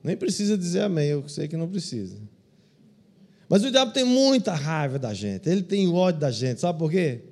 Nem 0.06 0.16
precisa 0.16 0.56
dizer 0.56 0.82
amém, 0.82 1.08
eu 1.08 1.28
sei 1.28 1.48
que 1.48 1.56
não 1.56 1.68
precisa. 1.68 2.16
Mas 3.48 3.64
o 3.64 3.72
diabo 3.72 3.90
tem 3.90 4.04
muita 4.04 4.54
raiva 4.54 5.00
da 5.00 5.12
gente, 5.12 5.48
ele 5.48 5.62
tem 5.62 5.92
ódio 5.92 6.20
da 6.20 6.30
gente, 6.30 6.60
sabe 6.60 6.78
por 6.78 6.92
quê? 6.92 7.22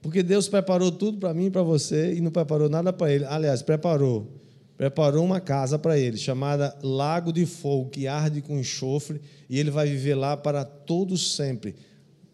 Porque 0.00 0.22
Deus 0.22 0.48
preparou 0.48 0.90
tudo 0.90 1.18
para 1.18 1.34
mim 1.34 1.46
e 1.46 1.50
para 1.50 1.62
você 1.62 2.14
e 2.14 2.20
não 2.22 2.30
preparou 2.30 2.70
nada 2.70 2.94
para 2.94 3.12
ele. 3.12 3.26
Aliás, 3.26 3.60
preparou. 3.60 4.26
Preparou 4.74 5.22
uma 5.22 5.38
casa 5.38 5.78
para 5.78 5.98
ele, 5.98 6.16
chamada 6.16 6.74
Lago 6.82 7.30
de 7.30 7.44
Fogo, 7.44 7.90
que 7.90 8.06
arde 8.06 8.40
com 8.40 8.58
enxofre, 8.58 9.20
e 9.50 9.58
ele 9.58 9.70
vai 9.70 9.86
viver 9.86 10.14
lá 10.14 10.38
para 10.38 10.64
todos 10.64 11.36
sempre, 11.36 11.76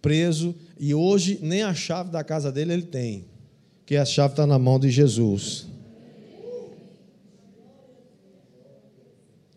preso. 0.01 0.55
E 0.79 0.95
hoje 0.95 1.41
nem 1.43 1.65
a 1.65 1.75
chave 1.75 2.13
da 2.13 2.23
casa 2.23 2.53
dele 2.53 2.73
ele 2.73 2.85
tem, 2.85 3.25
que 3.85 3.97
a 3.97 4.05
chave 4.05 4.35
está 4.35 4.47
na 4.47 4.61
mão 4.61 4.79
de 4.79 4.89
Jesus. 4.89 5.67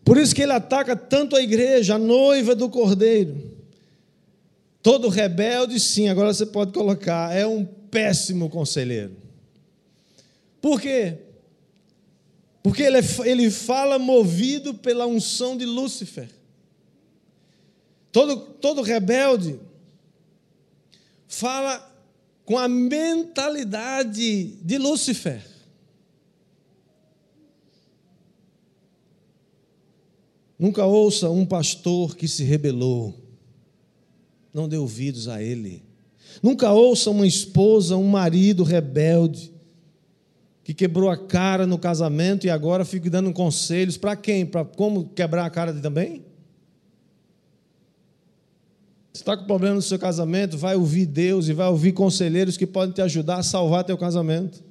Por 0.04 0.16
isso 0.16 0.34
que 0.34 0.42
ele 0.42 0.52
ataca 0.52 0.96
tanto 0.96 1.36
a 1.36 1.42
igreja, 1.42 1.94
a 1.94 1.98
noiva 1.98 2.54
do 2.54 2.68
cordeiro. 2.68 3.50
Todo 4.82 5.08
rebelde, 5.08 5.78
sim, 5.78 6.08
agora 6.08 6.32
você 6.32 6.46
pode 6.46 6.72
colocar, 6.72 7.34
é 7.36 7.46
um 7.46 7.64
péssimo 7.64 8.48
conselheiro. 8.48 9.16
Por 10.60 10.80
quê? 10.80 11.18
Porque 12.62 12.82
ele, 12.82 12.98
é 12.98 13.02
ele 13.24 13.50
fala 13.50 13.98
movido 13.98 14.74
pela 14.74 15.06
unção 15.06 15.56
de 15.56 15.64
Lúcifer. 15.64 16.28
Todo, 18.12 18.36
todo 18.60 18.82
rebelde 18.82 19.58
fala 21.28 21.88
com 22.44 22.58
a 22.58 22.66
mentalidade 22.66 24.46
de 24.46 24.78
Lúcifer. 24.78 25.49
Nunca 30.60 30.84
ouça 30.84 31.30
um 31.30 31.46
pastor 31.46 32.14
que 32.14 32.28
se 32.28 32.44
rebelou. 32.44 33.14
Não 34.52 34.68
dê 34.68 34.76
ouvidos 34.76 35.26
a 35.26 35.42
ele. 35.42 35.82
Nunca 36.42 36.70
ouça 36.70 37.08
uma 37.08 37.26
esposa, 37.26 37.96
um 37.96 38.06
marido 38.06 38.62
rebelde 38.62 39.50
que 40.62 40.74
quebrou 40.74 41.08
a 41.08 41.16
cara 41.16 41.66
no 41.66 41.78
casamento 41.78 42.46
e 42.46 42.50
agora 42.50 42.84
fica 42.84 43.08
dando 43.08 43.32
conselhos 43.32 43.96
para 43.96 44.14
quem? 44.14 44.44
Para 44.44 44.62
como 44.62 45.08
quebrar 45.08 45.46
a 45.46 45.50
cara 45.50 45.72
também? 45.72 46.26
Você 49.14 49.22
está 49.22 49.34
com 49.38 49.46
problema 49.46 49.76
no 49.76 49.82
seu 49.82 49.98
casamento, 49.98 50.58
vai 50.58 50.76
ouvir 50.76 51.06
Deus 51.06 51.48
e 51.48 51.54
vai 51.54 51.68
ouvir 51.68 51.92
conselheiros 51.92 52.58
que 52.58 52.66
podem 52.66 52.94
te 52.94 53.00
ajudar 53.00 53.36
a 53.36 53.42
salvar 53.42 53.82
teu 53.82 53.96
casamento. 53.96 54.62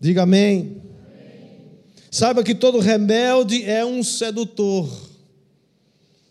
Diga 0.00 0.22
amém. 0.22 0.58
amém. 0.58 0.82
Saiba 2.10 2.42
que 2.42 2.54
todo 2.54 2.78
rebelde 2.78 3.62
é 3.64 3.84
um 3.84 4.02
sedutor. 4.02 5.09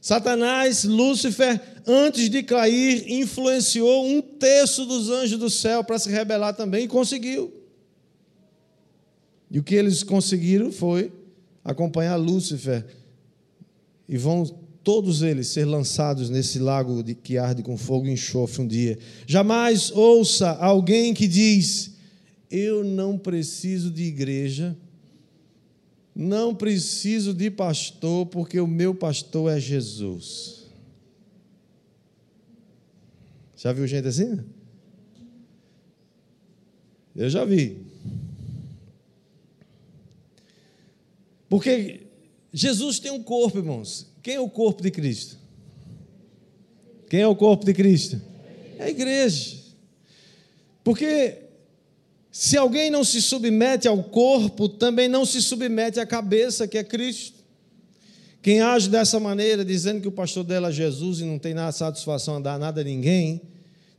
Satanás, 0.02 0.86
Lúcifer, 0.86 1.62
antes 1.86 2.30
de 2.30 2.42
cair, 2.42 3.12
influenciou 3.12 4.06
um 4.06 4.22
terço 4.22 4.86
dos 4.86 5.10
anjos 5.10 5.38
do 5.38 5.50
céu 5.50 5.84
para 5.84 6.00
se 6.00 6.10
rebelar 6.10 6.56
também 6.56 6.86
e 6.86 6.88
conseguiu. 6.88 7.54
E 9.52 9.60
o 9.60 9.64
que 9.64 9.76
eles 9.76 10.04
conseguiram 10.04 10.72
foi 10.72 11.12
acompanhar 11.64 12.16
Lúcifer. 12.16 12.86
E 14.08 14.18
vão 14.18 14.46
todos 14.84 15.22
eles 15.22 15.48
ser 15.48 15.66
lançados 15.66 16.30
nesse 16.30 16.60
lago 16.60 17.04
de, 17.04 17.14
que 17.14 17.38
arde 17.38 17.62
com 17.62 17.78
fogo 17.78 18.08
e 18.08 18.12
enxofre 18.12 18.62
um 18.62 18.68
dia. 18.68 18.98
Jamais 19.28 19.92
ouça 19.92 20.52
alguém 20.52 21.14
que 21.14 21.28
diz: 21.28 21.96
Eu 22.50 22.84
não 22.84 23.18
preciso 23.18 23.92
de 23.92 24.04
igreja 24.04 24.78
não 26.22 26.54
preciso 26.54 27.34
de 27.34 27.50
pastor, 27.50 28.26
porque 28.26 28.60
o 28.60 28.68
meu 28.68 28.94
pastor 28.94 29.50
é 29.50 29.58
Jesus. 29.58 30.66
Já 33.56 33.72
viu 33.72 33.88
gente 33.88 34.06
assim? 34.06 34.44
Eu 37.16 37.30
já 37.30 37.46
vi. 37.46 37.86
Porque 41.48 42.02
Jesus 42.52 43.00
tem 43.00 43.12
um 43.12 43.24
corpo, 43.24 43.60
irmãos. 43.60 44.06
Quem 44.22 44.36
é 44.36 44.42
o 44.42 44.50
corpo 44.50 44.84
de 44.84 44.92
Cristo? 44.92 45.38
Quem 47.10 47.22
é 47.22 47.28
o 47.28 47.36
corpo 47.36 47.66
de 47.66 47.74
Cristo? 47.74 48.22
É 48.78 48.84
a 48.84 48.90
igreja. 48.90 49.58
Porque 50.84 51.49
se 52.40 52.56
alguém 52.56 52.90
não 52.90 53.04
se 53.04 53.22
submete 53.22 53.86
ao 53.86 54.02
corpo, 54.02 54.70
também 54.70 55.10
não 55.10 55.26
se 55.26 55.42
submete 55.42 56.00
à 56.00 56.06
cabeça, 56.06 56.70
que 56.70 56.78
é 56.78 56.84
Cristo. 56.86 57.44
Quem 58.42 58.62
age 58.62 58.90
dessa 58.90 59.20
maneira, 59.20 59.66
dizendo 59.66 60.00
que 60.00 60.08
o 60.08 60.12
pastor 60.12 60.46
dela 60.46 60.70
é 60.70 60.72
Jesus 60.72 61.20
e 61.20 61.26
não 61.26 61.38
tem 61.38 61.54
nada 61.54 61.74
satisfação 61.74 62.38
a 62.38 62.40
dar 62.40 62.58
nada 62.58 62.80
a 62.80 62.84
ninguém, 62.86 63.42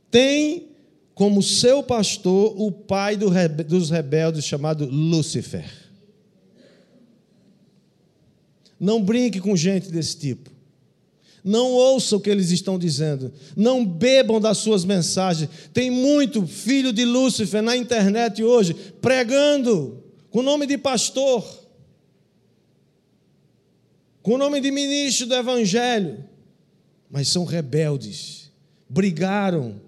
tem 0.09 0.69
como 1.13 1.43
seu 1.43 1.83
pastor 1.83 2.59
o 2.59 2.71
pai 2.71 3.15
dos 3.15 3.91
rebeldes 3.91 4.43
chamado 4.43 4.87
Lúcifer. 4.87 5.71
Não 8.79 9.03
brinque 9.03 9.39
com 9.39 9.55
gente 9.55 9.91
desse 9.91 10.17
tipo. 10.17 10.49
Não 11.43 11.71
ouça 11.71 12.15
o 12.15 12.19
que 12.19 12.29
eles 12.29 12.51
estão 12.51 12.77
dizendo. 12.77 13.31
Não 13.55 13.85
bebam 13.85 14.39
das 14.39 14.59
suas 14.59 14.85
mensagens. 14.85 15.49
Tem 15.73 15.89
muito 15.89 16.45
filho 16.45 16.93
de 16.93 17.03
Lúcifer 17.03 17.61
na 17.61 17.75
internet 17.75 18.43
hoje 18.43 18.75
pregando 19.01 20.03
com 20.29 20.39
o 20.39 20.43
nome 20.43 20.65
de 20.67 20.77
pastor, 20.77 21.43
com 24.21 24.35
o 24.35 24.37
nome 24.37 24.61
de 24.61 24.71
ministro 24.71 25.25
do 25.25 25.35
evangelho, 25.35 26.23
mas 27.09 27.27
são 27.27 27.43
rebeldes. 27.43 28.51
Brigaram, 28.87 29.81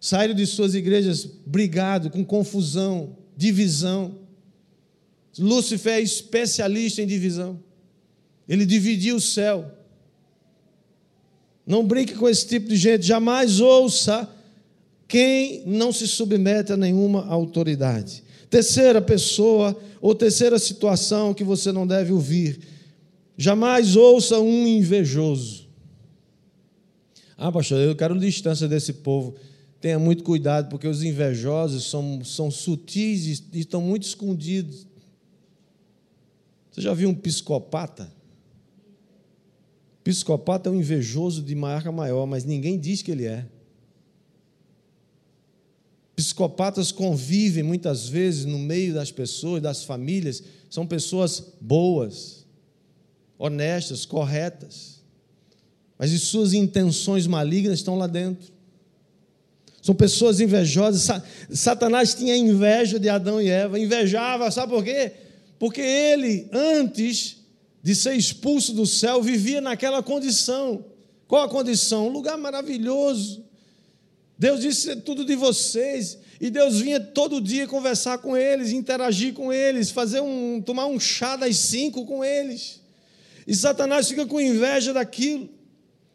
saíram 0.00 0.34
de 0.34 0.46
suas 0.46 0.74
igrejas 0.74 1.24
brigado, 1.24 2.10
com 2.10 2.24
confusão, 2.24 3.16
divisão. 3.36 4.18
Lúcifer 5.38 5.94
é 5.94 6.00
especialista 6.00 7.02
em 7.02 7.06
divisão. 7.06 7.60
Ele 8.48 8.64
dividiu 8.64 9.16
o 9.16 9.20
céu. 9.20 9.70
Não 11.66 11.84
brinque 11.84 12.14
com 12.14 12.28
esse 12.28 12.46
tipo 12.46 12.68
de 12.68 12.76
gente, 12.76 13.04
jamais 13.04 13.60
ouça 13.60 14.28
quem 15.08 15.62
não 15.66 15.92
se 15.92 16.06
submete 16.06 16.72
a 16.72 16.76
nenhuma 16.76 17.26
autoridade. 17.26 18.22
Terceira 18.48 19.02
pessoa 19.02 19.76
ou 20.00 20.14
terceira 20.14 20.58
situação 20.58 21.34
que 21.34 21.42
você 21.42 21.72
não 21.72 21.86
deve 21.86 22.12
ouvir. 22.12 22.60
Jamais 23.36 23.96
ouça 23.96 24.38
um 24.38 24.66
invejoso. 24.66 25.66
Ah, 27.36 27.52
pastor, 27.52 27.80
eu 27.80 27.94
quero 27.94 28.18
distância 28.18 28.66
desse 28.66 28.92
povo. 28.92 29.34
Tenha 29.80 29.98
muito 29.98 30.24
cuidado, 30.24 30.68
porque 30.70 30.88
os 30.88 31.02
invejosos 31.02 31.90
são, 31.90 32.24
são 32.24 32.50
sutis 32.50 33.42
e 33.52 33.58
estão 33.60 33.80
muito 33.80 34.04
escondidos. 34.04 34.86
Você 36.70 36.80
já 36.80 36.94
viu 36.94 37.08
um 37.08 37.14
psicopata? 37.14 38.10
Psicopata 40.06 40.68
é 40.68 40.72
um 40.72 40.76
invejoso 40.76 41.42
de 41.42 41.52
marca 41.56 41.90
maior, 41.90 42.26
mas 42.26 42.44
ninguém 42.44 42.78
diz 42.78 43.02
que 43.02 43.10
ele 43.10 43.24
é. 43.24 43.44
Psicopatas 46.14 46.92
convivem 46.92 47.64
muitas 47.64 48.08
vezes 48.08 48.44
no 48.44 48.56
meio 48.56 48.94
das 48.94 49.10
pessoas, 49.10 49.60
das 49.60 49.82
famílias, 49.82 50.44
são 50.70 50.86
pessoas 50.86 51.42
boas, 51.60 52.46
honestas, 53.36 54.06
corretas, 54.06 55.02
mas 55.98 56.14
as 56.14 56.20
suas 56.20 56.52
intenções 56.52 57.26
malignas 57.26 57.80
estão 57.80 57.98
lá 57.98 58.06
dentro. 58.06 58.52
São 59.82 59.92
pessoas 59.92 60.38
invejosas. 60.38 61.20
Satanás 61.50 62.14
tinha 62.14 62.36
inveja 62.36 63.00
de 63.00 63.08
Adão 63.08 63.42
e 63.42 63.48
Eva, 63.48 63.76
invejava, 63.76 64.52
sabe 64.52 64.72
por 64.72 64.84
quê? 64.84 65.12
Porque 65.58 65.80
ele, 65.80 66.48
antes 66.52 67.44
de 67.86 67.94
ser 67.94 68.16
expulso 68.16 68.72
do 68.72 68.84
céu, 68.84 69.22
vivia 69.22 69.60
naquela 69.60 70.02
condição. 70.02 70.84
Qual 71.28 71.44
a 71.44 71.48
condição? 71.48 72.08
Um 72.08 72.10
lugar 72.10 72.36
maravilhoso, 72.36 73.44
Deus 74.36 74.60
disse 74.60 74.96
tudo 74.96 75.24
de 75.24 75.36
vocês. 75.36 76.18
E 76.40 76.50
Deus 76.50 76.80
vinha 76.80 76.98
todo 76.98 77.40
dia 77.40 77.68
conversar 77.68 78.18
com 78.18 78.36
eles, 78.36 78.72
interagir 78.72 79.34
com 79.34 79.52
eles, 79.52 79.92
fazer 79.92 80.20
um, 80.20 80.60
tomar 80.60 80.86
um 80.86 80.98
chá 80.98 81.36
das 81.36 81.54
cinco 81.58 82.04
com 82.04 82.24
eles. 82.24 82.80
E 83.46 83.54
Satanás 83.54 84.08
fica 84.08 84.26
com 84.26 84.40
inveja 84.40 84.92
daquilo. 84.92 85.48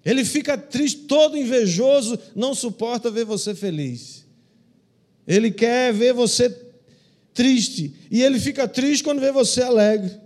Ele 0.04 0.26
fica 0.26 0.58
triste, 0.58 1.04
todo 1.04 1.38
invejoso, 1.38 2.20
não 2.36 2.54
suporta 2.54 3.10
ver 3.10 3.24
você 3.24 3.56
feliz. 3.56 4.26
Ele 5.26 5.50
quer 5.50 5.94
ver 5.94 6.12
você 6.12 6.54
triste. 7.34 7.94
E 8.12 8.22
ele 8.22 8.42
fica 8.42 8.68
triste 8.68 9.06
quando 9.06 9.22
vê 9.22 9.32
você 9.32 9.62
alegre. 9.62 10.20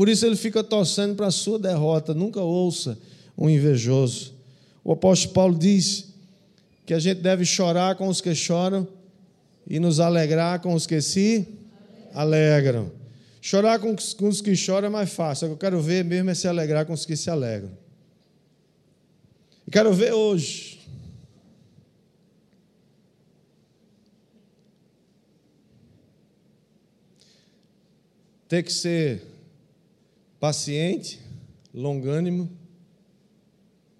Por 0.00 0.08
isso 0.08 0.24
ele 0.24 0.34
fica 0.34 0.64
torcendo 0.64 1.14
para 1.14 1.26
a 1.26 1.30
sua 1.30 1.58
derrota. 1.58 2.14
Nunca 2.14 2.40
ouça 2.40 2.98
um 3.36 3.50
invejoso. 3.50 4.32
O 4.82 4.92
apóstolo 4.92 5.34
Paulo 5.34 5.58
diz 5.58 6.14
que 6.86 6.94
a 6.94 6.98
gente 6.98 7.20
deve 7.20 7.44
chorar 7.44 7.96
com 7.96 8.08
os 8.08 8.18
que 8.18 8.34
choram 8.34 8.88
e 9.68 9.78
nos 9.78 10.00
alegrar 10.00 10.58
com 10.60 10.72
os 10.72 10.86
que 10.86 11.02
se 11.02 11.46
alegram. 12.14 12.90
Chorar 13.42 13.78
com 13.78 13.94
os 13.94 14.40
que 14.40 14.56
choram 14.56 14.86
é 14.86 14.90
mais 14.90 15.12
fácil. 15.12 15.44
O 15.44 15.50
que 15.50 15.52
eu 15.52 15.58
quero 15.58 15.82
ver 15.82 16.02
mesmo 16.02 16.30
é 16.30 16.34
se 16.34 16.48
alegrar 16.48 16.86
com 16.86 16.94
os 16.94 17.04
que 17.04 17.14
se 17.14 17.28
alegram. 17.28 17.70
E 19.68 19.70
quero 19.70 19.92
ver 19.92 20.14
hoje. 20.14 20.80
Ter 28.48 28.62
que 28.62 28.72
ser 28.72 29.29
paciente, 30.40 31.20
longânimo, 31.72 32.50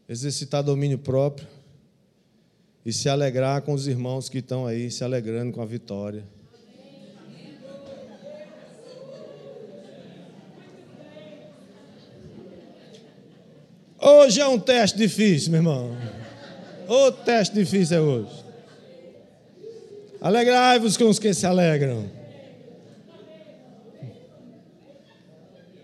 exercitar 0.08 0.62
domínio 0.62 0.98
próprio 0.98 1.46
e 2.84 2.92
se 2.94 3.10
alegrar 3.10 3.60
com 3.60 3.74
os 3.74 3.86
irmãos 3.86 4.30
que 4.30 4.38
estão 4.38 4.66
aí 4.66 4.90
se 4.90 5.04
alegrando 5.04 5.52
com 5.52 5.60
a 5.60 5.66
vitória. 5.66 6.24
Hoje 14.02 14.40
é 14.40 14.48
um 14.48 14.58
teste 14.58 14.96
difícil, 14.96 15.50
meu 15.50 15.58
irmão. 15.58 15.94
O 16.88 17.12
teste 17.12 17.54
difícil 17.54 17.98
é 17.98 18.00
hoje. 18.00 18.44
Alegrai-vos 20.22 20.96
com 20.96 21.04
os 21.04 21.18
que 21.18 21.34
se 21.34 21.44
alegram. 21.44 22.19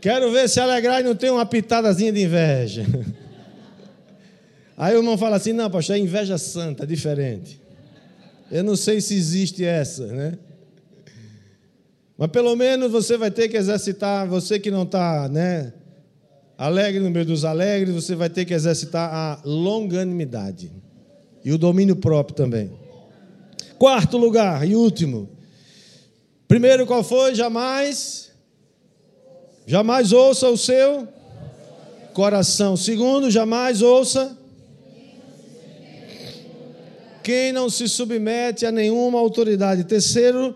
Quero 0.07 0.31
ver 0.31 0.49
se 0.49 0.61
alegrar 0.61 1.01
e 1.01 1.03
não 1.03 1.17
tem 1.17 1.31
uma 1.31 1.45
pitadazinha 1.45 2.13
de 2.13 2.23
inveja. 2.23 2.87
Aí 4.79 4.95
o 4.95 5.01
irmão 5.01 5.19
fala 5.19 5.35
assim: 5.35 5.53
não, 5.53 5.69
pastor, 5.69 5.97
é 5.97 5.99
inveja 5.99 6.39
santa, 6.39 6.85
é 6.85 6.87
diferente. 6.87 7.61
Eu 8.49 8.63
não 8.63 8.77
sei 8.77 9.01
se 9.01 9.17
existe 9.17 9.65
essa, 9.65 10.07
né? 10.07 10.39
Mas 12.17 12.31
pelo 12.31 12.55
menos 12.55 12.93
você 12.93 13.17
vai 13.17 13.33
ter 13.33 13.49
que 13.49 13.57
exercitar, 13.57 14.29
você 14.29 14.61
que 14.61 14.71
não 14.71 14.85
está, 14.85 15.29
né? 15.29 15.73
Alegre 16.57 17.01
no 17.01 17.11
meio 17.11 17.27
dos 17.27 17.45
alegres, 17.45 17.93
você 17.93 18.15
vai 18.15 18.31
ter 18.31 18.45
que 18.45 18.55
exercitar 18.55 19.13
a 19.13 19.41
longanimidade 19.45 20.71
e 21.45 21.51
o 21.51 21.59
domínio 21.59 21.97
próprio 21.97 22.37
também. 22.37 22.71
Quarto 23.77 24.17
lugar 24.19 24.65
e 24.69 24.77
último. 24.77 25.29
Primeiro, 26.47 26.87
qual 26.87 27.03
foi? 27.03 27.35
Jamais, 27.35 28.27
jamais 29.67 30.13
ouça 30.13 30.49
o 30.49 30.57
seu 30.57 31.09
coração. 32.15 32.77
Segundo, 32.77 33.31
jamais 33.31 33.83
ouça 33.83 34.37
quem 37.23 37.53
não 37.53 37.69
se 37.69 37.89
submete 37.89 38.65
a 38.65 38.71
nenhuma 38.71 39.19
autoridade. 39.19 39.83
Terceiro, 39.83 40.55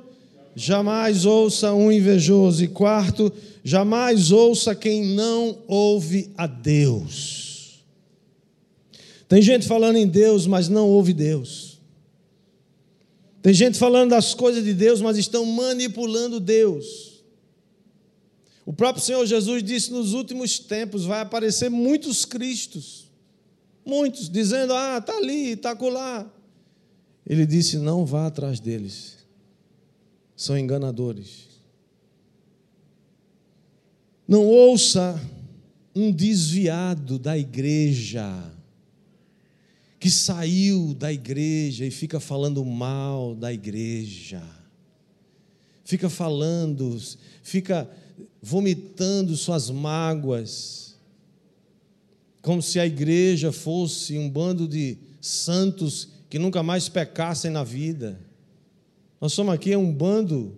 jamais 0.55 1.27
ouça 1.27 1.73
um 1.73 1.91
invejoso. 1.91 2.63
E 2.63 2.69
quarto, 2.69 3.33
jamais 3.65 4.31
ouça 4.31 4.75
quem 4.75 5.05
não 5.05 5.59
ouve 5.67 6.31
a 6.39 6.47
Deus. 6.47 7.83
Tem 9.29 9.43
gente 9.43 9.67
falando 9.67 9.97
em 9.97 10.07
Deus, 10.07 10.47
mas 10.47 10.69
não 10.69 10.89
ouve 10.89 11.13
Deus. 11.13 11.79
Tem 13.43 13.53
gente 13.53 13.79
falando 13.79 14.11
das 14.11 14.33
coisas 14.35 14.63
de 14.63 14.73
Deus, 14.73 15.01
mas 15.01 15.17
estão 15.17 15.45
manipulando 15.45 16.39
Deus. 16.39 17.10
O 18.71 18.73
próprio 18.73 19.05
Senhor 19.05 19.27
Jesus 19.27 19.65
disse: 19.65 19.91
nos 19.91 20.13
últimos 20.13 20.61
tempos 20.61 21.05
vai 21.05 21.23
aparecer 21.23 21.69
muitos 21.69 22.25
cristos, 22.25 23.11
muitos, 23.85 24.29
dizendo: 24.29 24.73
ah, 24.73 24.99
está 24.99 25.17
ali, 25.17 25.55
está 25.55 25.73
acolá. 25.73 26.33
Ele 27.27 27.45
disse: 27.45 27.79
Não 27.79 28.07
vá 28.07 28.29
atrás 28.29 28.61
deles, 28.61 29.27
são 30.37 30.57
enganadores. 30.57 31.49
Não 34.29 34.47
ouça 34.47 35.21
um 35.93 36.13
desviado 36.13 37.19
da 37.19 37.37
igreja, 37.37 38.55
que 39.99 40.09
saiu 40.09 40.95
da 40.95 41.13
igreja 41.13 41.85
e 41.85 41.91
fica 41.91 42.21
falando 42.21 42.65
mal 42.65 43.35
da 43.35 43.53
igreja, 43.53 44.41
fica 45.85 46.09
falando, 46.09 46.97
fica 47.43 47.91
vomitando 48.43 49.37
suas 49.37 49.71
mágoas, 49.71 50.97
como 52.43 52.63
se 52.63 52.81
a 52.81 52.87
igreja 52.87 53.53
fosse 53.53 54.19
um 54.19 54.29
bando 54.29 54.67
de 54.67 54.99
santos 55.21 56.09
que 56.29 56.39
nunca 56.39 56.63
mais 56.63 56.89
pecassem 56.89 57.51
na 57.51 57.63
vida. 57.63 58.21
Nós 59.21 59.33
somos 59.33 59.55
aqui 59.55 59.77
um 59.77 59.93
bando 59.93 60.57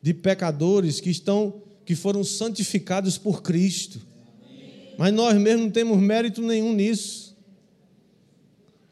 de 0.00 0.12
pecadores 0.12 1.00
que 1.00 1.10
estão 1.10 1.62
que 1.84 1.94
foram 1.94 2.24
santificados 2.24 3.18
por 3.18 3.42
Cristo. 3.42 4.00
Mas 4.98 5.12
nós 5.12 5.36
mesmos 5.36 5.64
não 5.64 5.70
temos 5.70 5.98
mérito 5.98 6.42
nenhum 6.42 6.72
nisso. 6.72 7.36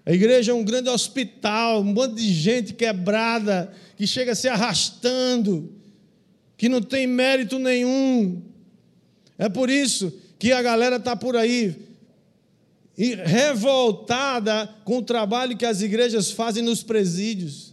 A 0.05 0.12
igreja 0.12 0.53
é 0.53 0.55
um 0.55 0.64
grande 0.64 0.88
hospital, 0.88 1.83
um 1.83 1.92
bando 1.92 2.16
de 2.16 2.33
gente 2.33 2.75
quebrada, 2.75 3.73
que 3.96 4.06
chega 4.06 4.35
se 4.35 4.48
arrastando, 4.48 5.73
que 6.61 6.69
não 6.69 6.83
tem 6.83 7.06
mérito 7.06 7.58
nenhum. 7.58 8.42
É 9.38 9.48
por 9.48 9.71
isso 9.71 10.13
que 10.38 10.52
a 10.52 10.61
galera 10.61 10.96
está 10.96 11.17
por 11.17 11.35
aí 11.35 11.75
revoltada 13.25 14.69
com 14.85 14.98
o 14.98 15.02
trabalho 15.02 15.56
que 15.56 15.65
as 15.65 15.81
igrejas 15.81 16.31
fazem 16.31 16.63
nos 16.63 16.83
presídios. 16.83 17.73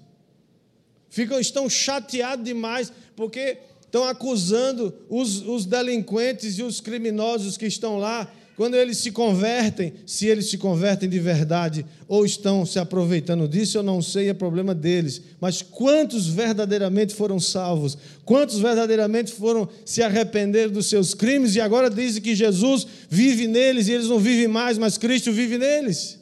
Ficam, 1.09 1.37
estão 1.37 1.69
chateados 1.69 2.45
demais 2.45 2.89
porque 3.13 3.57
estão 3.81 4.05
acusando 4.05 4.95
os, 5.09 5.45
os 5.45 5.65
delinquentes 5.65 6.57
e 6.57 6.63
os 6.63 6.79
criminosos 6.79 7.57
que 7.57 7.65
estão 7.65 7.97
lá 7.97 8.31
quando 8.57 8.73
eles 8.73 8.97
se 8.97 9.11
convertem, 9.11 9.93
se 10.03 10.25
eles 10.25 10.49
se 10.49 10.57
convertem 10.57 11.07
de 11.07 11.19
verdade 11.19 11.85
ou 12.07 12.25
estão 12.25 12.65
se 12.65 12.79
aproveitando 12.79 13.47
disso, 13.47 13.77
eu 13.77 13.83
não 13.83 14.01
sei, 14.01 14.29
é 14.29 14.33
problema 14.33 14.73
deles. 14.73 15.21
Mas 15.39 15.61
quantos 15.61 16.27
verdadeiramente 16.27 17.13
foram 17.13 17.39
salvos? 17.39 17.95
Quantos 18.25 18.57
verdadeiramente 18.57 19.31
foram 19.31 19.69
se 19.85 20.01
arrepender 20.01 20.71
dos 20.71 20.87
seus 20.87 21.13
crimes 21.13 21.55
e 21.55 21.61
agora 21.61 21.87
dizem 21.87 22.19
que 22.19 22.35
Jesus 22.35 22.87
vive 23.07 23.47
neles 23.47 23.87
e 23.87 23.91
eles 23.91 24.07
não 24.07 24.17
vivem 24.17 24.47
mais, 24.47 24.75
mas 24.79 24.97
Cristo 24.97 25.31
vive 25.31 25.59
neles? 25.59 26.17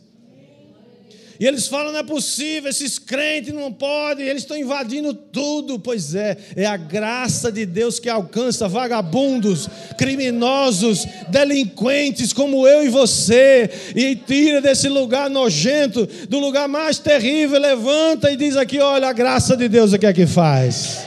E 1.39 1.45
eles 1.45 1.67
falam: 1.67 1.91
não 1.91 1.99
é 1.99 2.03
possível, 2.03 2.69
esses 2.69 2.97
crentes 2.97 3.53
não 3.53 3.71
podem, 3.71 4.27
eles 4.27 4.43
estão 4.43 4.57
invadindo 4.57 5.13
tudo. 5.13 5.79
Pois 5.79 6.15
é, 6.15 6.37
é 6.55 6.65
a 6.65 6.77
graça 6.77 7.51
de 7.51 7.65
Deus 7.65 7.99
que 7.99 8.09
alcança 8.09 8.67
vagabundos, 8.67 9.67
criminosos, 9.97 11.05
delinquentes 11.29 12.31
como 12.31 12.67
eu 12.67 12.85
e 12.85 12.89
você, 12.89 13.69
e 13.95 14.15
tira 14.15 14.61
desse 14.61 14.87
lugar 14.87 15.29
nojento, 15.29 16.07
do 16.29 16.39
lugar 16.39 16.67
mais 16.67 16.99
terrível, 16.99 17.59
levanta 17.59 18.31
e 18.31 18.37
diz 18.37 18.55
aqui: 18.55 18.79
olha, 18.79 19.09
a 19.09 19.13
graça 19.13 19.57
de 19.57 19.67
Deus 19.67 19.93
é 19.93 19.97
que 19.97 20.05
é 20.05 20.13
que 20.13 20.25
faz. 20.25 21.05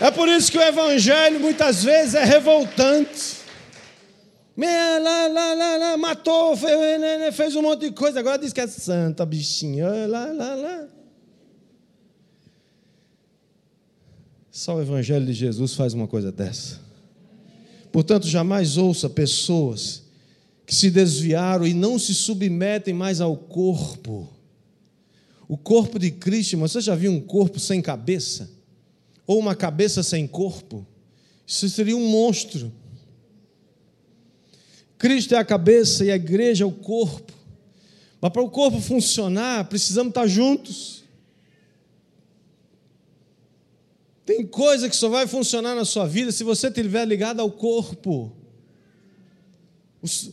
É 0.00 0.10
por 0.10 0.28
isso 0.28 0.50
que 0.50 0.58
o 0.58 0.62
Evangelho 0.62 1.40
muitas 1.40 1.82
vezes 1.82 2.14
é 2.14 2.24
revoltante. 2.24 3.43
Lá, 4.56 4.98
lá, 5.28 5.54
lá, 5.54 5.76
lá, 5.76 5.96
matou, 5.96 6.56
fez, 6.56 7.00
né, 7.00 7.18
né, 7.18 7.32
fez 7.32 7.56
um 7.56 7.62
monte 7.62 7.88
de 7.88 7.90
coisa, 7.90 8.20
agora 8.20 8.38
diz 8.38 8.52
que 8.52 8.60
é 8.60 8.66
santa, 8.68 9.26
bichinha. 9.26 10.06
Lá, 10.06 10.26
lá, 10.26 10.54
lá. 10.54 10.88
Só 14.50 14.76
o 14.76 14.80
Evangelho 14.80 15.26
de 15.26 15.32
Jesus 15.32 15.74
faz 15.74 15.92
uma 15.92 16.06
coisa 16.06 16.30
dessa. 16.30 16.80
Portanto, 17.90 18.28
jamais 18.28 18.76
ouça 18.76 19.10
pessoas 19.10 20.04
que 20.64 20.74
se 20.74 20.90
desviaram 20.90 21.66
e 21.66 21.74
não 21.74 21.98
se 21.98 22.14
submetem 22.14 22.94
mais 22.94 23.20
ao 23.20 23.36
corpo. 23.36 24.28
O 25.48 25.56
corpo 25.56 25.98
de 25.98 26.12
Cristo, 26.12 26.56
você 26.56 26.80
já 26.80 26.94
viu 26.94 27.10
um 27.10 27.20
corpo 27.20 27.58
sem 27.58 27.82
cabeça? 27.82 28.48
Ou 29.26 29.40
uma 29.40 29.56
cabeça 29.56 30.02
sem 30.04 30.26
corpo? 30.26 30.86
Isso 31.46 31.68
seria 31.68 31.96
um 31.96 32.08
monstro. 32.08 32.72
Cristo 34.98 35.34
é 35.34 35.38
a 35.38 35.44
cabeça 35.44 36.04
e 36.04 36.10
a 36.10 36.16
igreja 36.16 36.64
é 36.64 36.66
o 36.66 36.72
corpo. 36.72 37.32
Mas 38.20 38.32
para 38.32 38.42
o 38.42 38.48
corpo 38.48 38.80
funcionar, 38.80 39.68
precisamos 39.68 40.10
estar 40.10 40.26
juntos. 40.26 41.04
Tem 44.24 44.46
coisa 44.46 44.88
que 44.88 44.96
só 44.96 45.08
vai 45.08 45.26
funcionar 45.26 45.74
na 45.74 45.84
sua 45.84 46.06
vida 46.06 46.32
se 46.32 46.42
você 46.42 46.68
estiver 46.68 47.04
ligado 47.06 47.40
ao 47.40 47.50
corpo. 47.50 48.32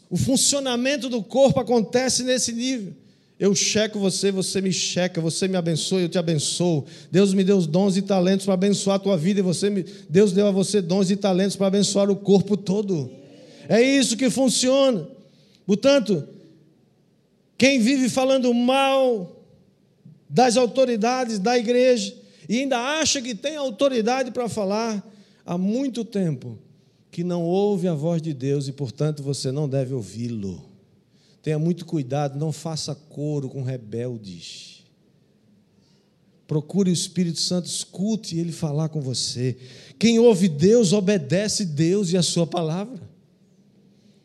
O 0.09 0.18
funcionamento 0.18 1.09
do 1.09 1.22
corpo 1.22 1.59
acontece 1.59 2.24
nesse 2.24 2.53
nível. 2.53 2.93
Eu 3.39 3.55
checo 3.55 3.99
você, 3.99 4.32
você 4.32 4.62
me 4.62 4.72
checa, 4.72 5.20
você 5.20 5.47
me 5.47 5.57
abençoa, 5.57 6.01
eu 6.01 6.09
te 6.09 6.18
abençoo. 6.18 6.86
Deus 7.09 7.34
me 7.34 7.43
deu 7.43 7.59
dons 7.66 7.97
e 7.97 8.01
talentos 8.01 8.45
para 8.45 8.53
abençoar 8.53 8.97
a 8.97 8.99
tua 8.99 9.18
vida 9.18 9.39
e 9.39 9.43
você 9.43 9.70
me, 9.70 9.84
Deus 10.07 10.32
deu 10.32 10.45
a 10.47 10.51
você 10.51 10.82
dons 10.82 11.09
e 11.09 11.16
talentos 11.16 11.55
para 11.55 11.68
abençoar 11.68 12.09
o 12.09 12.16
corpo 12.16 12.55
todo. 12.55 13.20
É 13.68 13.82
isso 13.82 14.18
que 14.18 14.30
funciona. 14.30 15.07
Portanto, 15.66 16.28
quem 17.57 17.80
vive 17.80 18.09
falando 18.09 18.53
mal 18.53 19.45
das 20.30 20.57
autoridades 20.57 21.39
da 21.39 21.57
igreja 21.57 22.16
e 22.49 22.59
ainda 22.59 22.78
acha 22.78 23.22
que 23.22 23.36
tem 23.36 23.55
autoridade 23.55 24.32
para 24.32 24.49
falar, 24.49 25.05
há 25.45 25.57
muito 25.57 26.03
tempo 26.03 26.57
que 27.12 27.24
não 27.24 27.43
ouve 27.43 27.88
a 27.88 27.93
voz 27.93 28.22
de 28.22 28.34
Deus 28.34 28.68
e, 28.68 28.72
portanto, 28.72 29.22
você 29.22 29.51
não 29.51 29.68
deve 29.68 29.93
ouvi-lo. 29.93 30.64
Tenha 31.41 31.59
muito 31.59 31.86
cuidado, 31.86 32.39
não 32.39 32.51
faça 32.51 32.95
coro 32.95 33.49
com 33.49 33.64
rebeldes. 33.64 34.84
Procure 36.47 36.89
o 36.89 36.93
Espírito 36.93 37.39
Santo, 37.39 37.68
escute 37.68 38.38
ele 38.38 38.51
falar 38.51 38.89
com 38.89 39.01
você. 39.01 39.57
Quem 39.97 40.20
ouve 40.20 40.47
Deus, 40.49 40.93
obedece 40.93 41.66
Deus 41.66 42.12
e 42.12 42.18
a 42.18 42.24
sua 42.24 42.45
palavra. 42.45 43.11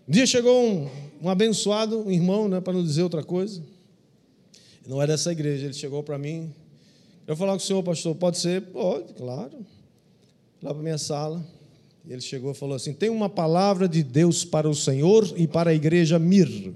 Um 0.09 0.13
dia 0.13 0.27
chegou 0.27 0.65
um, 0.65 0.89
um 1.21 1.29
abençoado, 1.29 2.01
um 2.01 2.11
irmão, 2.11 2.49
né, 2.49 2.61
para 2.61 2.73
não 2.73 2.83
dizer 2.83 3.03
outra 3.03 3.25
coisa. 3.25 3.63
Não 4.87 5.03
é 5.03 5.07
dessa 5.07 5.33
igreja, 5.33 5.65
ele 5.65 5.75
chegou 5.75 6.03
para 6.03 6.17
mim. 6.17 6.55
Eu 7.27 7.37
falar 7.37 7.53
com 7.53 7.59
o 7.59 7.61
senhor, 7.61 7.83
pastor, 7.83 8.15
pode 8.15 8.39
ser? 8.39 8.63
Pode, 8.63 9.13
claro. 9.15 9.67
Lá 10.63 10.73
para 10.73 10.83
minha 10.83 10.99
sala. 10.99 11.45
Ele 12.09 12.21
chegou 12.21 12.53
e 12.53 12.55
falou 12.55 12.77
assim: 12.77 12.93
tem 12.93 13.11
uma 13.11 13.29
palavra 13.29 13.89
de 13.89 14.03
Deus 14.05 14.45
para 14.45 14.69
o 14.69 14.75
Senhor 14.75 15.29
e 15.37 15.49
para 15.49 15.71
a 15.71 15.75
igreja 15.75 16.21
Mir. 16.21 16.73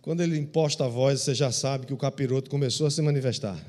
Quando 0.00 0.22
ele 0.22 0.38
imposta 0.38 0.86
a 0.86 0.88
voz, 0.88 1.20
você 1.20 1.34
já 1.34 1.52
sabe 1.52 1.84
que 1.84 1.92
o 1.92 1.96
capiroto 1.96 2.48
começou 2.48 2.86
a 2.86 2.90
se 2.90 3.02
manifestar. 3.02 3.62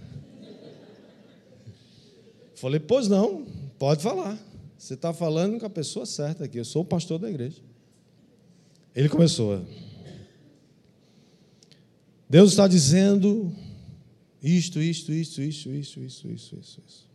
Falei, 2.56 2.80
pois 2.80 3.08
não, 3.08 3.46
Pode 3.78 4.02
falar. 4.02 4.38
Você 4.78 4.94
está 4.94 5.14
falando 5.14 5.60
com 5.60 5.66
a 5.66 5.70
pessoa 5.70 6.06
certa 6.06 6.46
aqui. 6.46 6.58
Eu 6.58 6.66
sou 6.66 6.84
o 6.84 6.86
pastor 6.86 7.20
da 7.20 7.30
igreja. 7.30 7.62
Ele 8.96 9.10
começou. 9.10 9.66
Deus 12.30 12.52
está 12.52 12.68
dizendo 12.68 13.54
isto, 14.42 14.82
isto, 14.82 15.12
isto, 15.12 15.42
isto, 15.42 15.72
isto, 15.72 16.02
isto, 16.02 16.28
isto, 16.30 16.56
isto, 16.56 16.84
isso. 16.88 17.08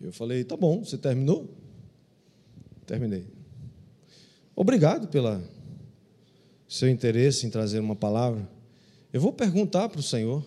Eu 0.00 0.12
falei, 0.12 0.44
tá 0.44 0.56
bom, 0.56 0.84
você 0.84 0.98
terminou? 0.98 1.48
Terminei. 2.86 3.26
Obrigado 4.54 5.08
pelo 5.08 5.40
seu 6.68 6.88
interesse 6.88 7.46
em 7.46 7.50
trazer 7.50 7.80
uma 7.80 7.96
palavra. 7.96 8.48
Eu 9.12 9.20
vou 9.20 9.32
perguntar 9.32 9.88
para 9.88 10.00
o 10.00 10.02
Senhor 10.02 10.44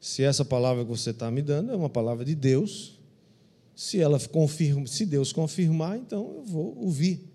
se 0.00 0.22
essa 0.22 0.44
palavra 0.44 0.84
que 0.84 0.90
você 0.90 1.10
está 1.10 1.30
me 1.30 1.42
dando 1.42 1.72
é 1.72 1.76
uma 1.76 1.90
palavra 1.90 2.24
de 2.24 2.34
Deus 2.34 2.97
se 3.78 4.00
ela 4.00 4.18
confirma, 4.18 4.88
se 4.88 5.06
Deus 5.06 5.32
confirmar, 5.32 5.96
então 5.96 6.38
eu 6.38 6.42
vou 6.42 6.76
ouvir. 6.78 7.30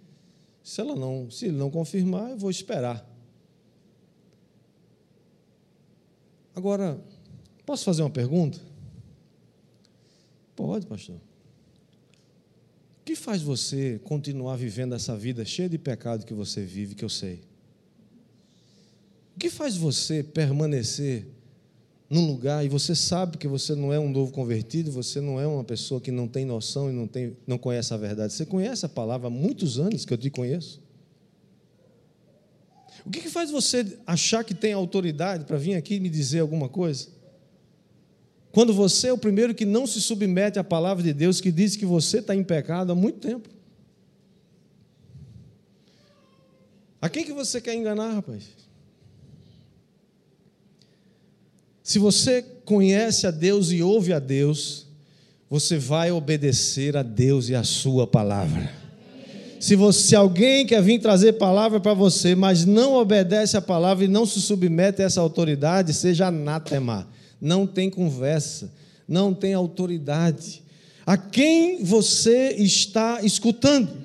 Se 0.61 0.81
ela 0.81 0.93
não, 0.93 1.31
se 1.31 1.45
ele 1.45 1.55
não 1.55 1.71
confirmar, 1.71 2.31
eu 2.31 2.37
vou 2.37 2.51
esperar. 2.51 3.09
Agora, 6.53 7.01
posso 7.65 7.85
fazer 7.85 8.01
uma 8.01 8.09
pergunta? 8.09 8.59
Pode, 10.53 10.85
pastor. 10.85 11.15
O 11.15 13.05
que 13.05 13.15
faz 13.15 13.41
você 13.41 14.01
continuar 14.03 14.57
vivendo 14.57 14.95
essa 14.95 15.15
vida 15.15 15.45
cheia 15.45 15.69
de 15.69 15.77
pecado 15.77 16.25
que 16.25 16.33
você 16.33 16.65
vive, 16.65 16.93
que 16.93 17.05
eu 17.05 17.09
sei? 17.09 17.41
O 19.33 19.39
que 19.39 19.49
faz 19.49 19.77
você 19.77 20.21
permanecer 20.21 21.25
num 22.13 22.27
lugar 22.27 22.63
e 22.63 22.69
você 22.69 22.93
sabe 22.93 23.39
que 23.39 23.47
você 23.47 23.73
não 23.73 23.91
é 23.91 23.99
um 23.99 24.07
novo 24.07 24.31
convertido, 24.31 24.91
você 24.91 25.19
não 25.19 25.39
é 25.39 25.47
uma 25.47 25.63
pessoa 25.63 25.99
que 25.99 26.11
não 26.11 26.27
tem 26.27 26.45
noção 26.45 26.87
e 26.87 26.93
não, 26.93 27.07
tem, 27.07 27.35
não 27.47 27.57
conhece 27.57 27.91
a 27.91 27.97
verdade. 27.97 28.33
Você 28.33 28.45
conhece 28.45 28.85
a 28.85 28.89
palavra 28.89 29.27
há 29.27 29.31
muitos 29.31 29.79
anos 29.79 30.05
que 30.05 30.13
eu 30.13 30.17
te 30.17 30.29
conheço. 30.29 30.79
O 33.03 33.09
que, 33.09 33.19
que 33.19 33.29
faz 33.29 33.49
você 33.49 33.97
achar 34.05 34.43
que 34.43 34.53
tem 34.53 34.73
autoridade 34.73 35.45
para 35.45 35.57
vir 35.57 35.73
aqui 35.73 35.95
e 35.95 35.99
me 35.99 36.07
dizer 36.07 36.41
alguma 36.41 36.69
coisa? 36.69 37.07
Quando 38.51 38.75
você 38.75 39.07
é 39.07 39.13
o 39.13 39.17
primeiro 39.17 39.55
que 39.55 39.65
não 39.65 39.87
se 39.87 39.99
submete 39.99 40.59
à 40.59 40.63
palavra 40.63 41.01
de 41.03 41.13
Deus, 41.13 41.41
que 41.41 41.51
diz 41.51 41.75
que 41.75 41.85
você 41.85 42.19
está 42.19 42.35
em 42.35 42.43
pecado 42.43 42.91
há 42.91 42.95
muito 42.95 43.17
tempo. 43.27 43.49
A 47.01 47.09
quem 47.09 47.25
que 47.25 47.33
você 47.33 47.59
quer 47.59 47.73
enganar, 47.73 48.13
rapaz? 48.13 48.43
Se 51.93 51.99
você 51.99 52.43
conhece 52.65 53.27
a 53.27 53.29
Deus 53.29 53.71
e 53.71 53.83
ouve 53.83 54.13
a 54.13 54.17
Deus, 54.17 54.87
você 55.47 55.77
vai 55.77 56.11
obedecer 56.11 56.97
a 56.97 57.03
Deus 57.03 57.49
e 57.49 57.55
a 57.55 57.63
sua 57.63 58.07
palavra. 58.07 58.67
Se, 59.59 59.75
você, 59.75 60.07
se 60.07 60.15
alguém 60.15 60.65
quer 60.65 60.81
vir 60.81 60.99
trazer 60.99 61.33
palavra 61.33 61.79
para 61.79 61.93
você, 61.93 62.33
mas 62.33 62.65
não 62.65 62.95
obedece 62.95 63.55
a 63.55 63.61
palavra 63.61 64.05
e 64.05 64.07
não 64.07 64.25
se 64.25 64.41
submete 64.41 65.03
a 65.03 65.05
essa 65.05 65.21
autoridade, 65.21 65.93
seja 65.93 66.29
anátema. 66.29 67.07
Não 67.39 67.67
tem 67.67 67.91
conversa, 67.91 68.73
não 69.07 69.31
tem 69.31 69.53
autoridade. 69.53 70.63
A 71.05 71.15
quem 71.15 71.83
você 71.83 72.55
está 72.57 73.21
escutando? 73.21 74.03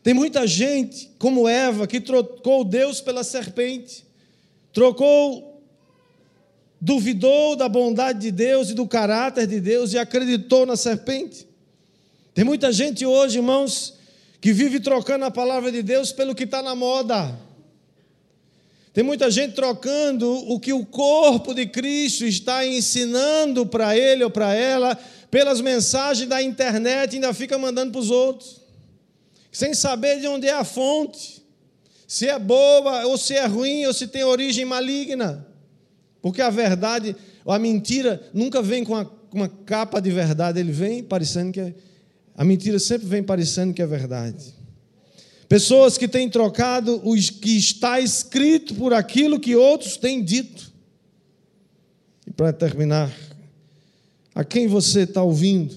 Tem 0.00 0.14
muita 0.14 0.46
gente, 0.46 1.10
como 1.18 1.48
Eva, 1.48 1.88
que 1.88 2.00
trocou 2.00 2.64
Deus 2.64 3.00
pela 3.00 3.24
serpente, 3.24 4.04
trocou 4.72 5.53
duvidou 6.84 7.56
da 7.56 7.66
bondade 7.66 8.18
de 8.18 8.30
Deus 8.30 8.68
e 8.68 8.74
do 8.74 8.86
caráter 8.86 9.46
de 9.46 9.58
Deus 9.58 9.94
e 9.94 9.98
acreditou 9.98 10.66
na 10.66 10.76
serpente. 10.76 11.48
Tem 12.34 12.44
muita 12.44 12.70
gente 12.70 13.06
hoje, 13.06 13.38
irmãos, 13.38 13.94
que 14.38 14.52
vive 14.52 14.78
trocando 14.78 15.24
a 15.24 15.30
palavra 15.30 15.72
de 15.72 15.82
Deus 15.82 16.12
pelo 16.12 16.34
que 16.34 16.44
está 16.44 16.62
na 16.62 16.74
moda. 16.74 17.34
Tem 18.92 19.02
muita 19.02 19.30
gente 19.30 19.54
trocando 19.54 20.30
o 20.30 20.60
que 20.60 20.74
o 20.74 20.84
corpo 20.84 21.54
de 21.54 21.66
Cristo 21.66 22.26
está 22.26 22.66
ensinando 22.66 23.64
para 23.64 23.96
ele 23.96 24.22
ou 24.22 24.30
para 24.30 24.52
ela 24.52 24.94
pelas 25.30 25.62
mensagens 25.62 26.28
da 26.28 26.42
internet 26.42 27.12
e 27.12 27.14
ainda 27.14 27.32
fica 27.32 27.56
mandando 27.56 27.92
para 27.92 28.00
os 28.02 28.10
outros, 28.10 28.60
sem 29.50 29.72
saber 29.72 30.20
de 30.20 30.28
onde 30.28 30.46
é 30.46 30.52
a 30.52 30.64
fonte, 30.64 31.42
se 32.06 32.28
é 32.28 32.38
boa 32.38 33.06
ou 33.06 33.16
se 33.16 33.32
é 33.32 33.46
ruim 33.46 33.86
ou 33.86 33.94
se 33.94 34.06
tem 34.06 34.22
origem 34.22 34.66
maligna. 34.66 35.53
Porque 36.24 36.40
a 36.40 36.48
verdade, 36.48 37.14
a 37.46 37.58
mentira, 37.58 38.30
nunca 38.32 38.62
vem 38.62 38.82
com 38.82 38.94
uma, 38.94 39.12
uma 39.30 39.46
capa 39.46 40.00
de 40.00 40.10
verdade, 40.10 40.58
ele 40.58 40.72
vem 40.72 41.04
parecendo 41.04 41.52
que 41.52 41.60
é, 41.60 41.74
A 42.34 42.42
mentira 42.42 42.78
sempre 42.78 43.06
vem 43.06 43.22
parecendo 43.22 43.74
que 43.74 43.82
é 43.82 43.86
verdade. 43.86 44.54
Pessoas 45.50 45.98
que 45.98 46.08
têm 46.08 46.30
trocado 46.30 46.98
o 47.04 47.14
que 47.14 47.58
está 47.58 48.00
escrito 48.00 48.74
por 48.74 48.94
aquilo 48.94 49.38
que 49.38 49.54
outros 49.54 49.98
têm 49.98 50.24
dito. 50.24 50.72
E 52.26 52.30
para 52.30 52.54
terminar, 52.54 53.14
a 54.34 54.42
quem 54.42 54.66
você 54.66 55.00
está 55.00 55.22
ouvindo? 55.22 55.74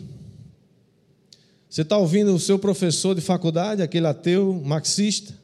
Você 1.69 1.81
está 1.81 1.97
ouvindo 1.97 2.33
o 2.33 2.39
seu 2.39 2.57
professor 2.57 3.13
de 3.13 3.19
faculdade, 3.19 3.81
aquele 3.81 4.07
ateu 4.07 4.63
marxista? 4.63 5.37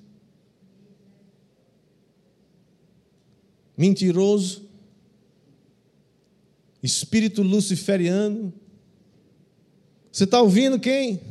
Mentiroso? 3.77 4.62
Espírito 6.83 7.41
luciferiano? 7.41 8.53
Você 10.11 10.25
está 10.25 10.41
ouvindo 10.41 10.77
quem? 10.77 11.21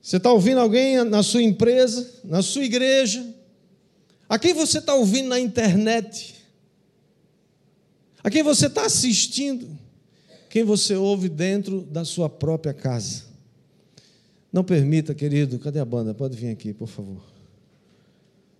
Você 0.00 0.16
está 0.16 0.32
ouvindo 0.32 0.60
alguém 0.60 1.04
na 1.04 1.22
sua 1.22 1.42
empresa, 1.42 2.20
na 2.24 2.40
sua 2.40 2.64
igreja? 2.64 3.34
A 4.26 4.38
quem 4.38 4.54
você 4.54 4.78
está 4.78 4.94
ouvindo 4.94 5.28
na 5.28 5.38
internet? 5.38 6.34
A 8.22 8.30
quem 8.30 8.42
você 8.42 8.66
está 8.66 8.86
assistindo? 8.86 9.68
Quem 10.48 10.64
você 10.64 10.96
ouve 10.96 11.28
dentro 11.28 11.82
da 11.82 12.04
sua 12.04 12.30
própria 12.30 12.72
casa? 12.72 13.24
Não 14.50 14.64
permita, 14.64 15.14
querido, 15.14 15.58
cadê 15.58 15.80
a 15.80 15.84
banda? 15.84 16.14
Pode 16.14 16.36
vir 16.36 16.48
aqui, 16.48 16.72
por 16.72 16.88
favor. 16.88 17.22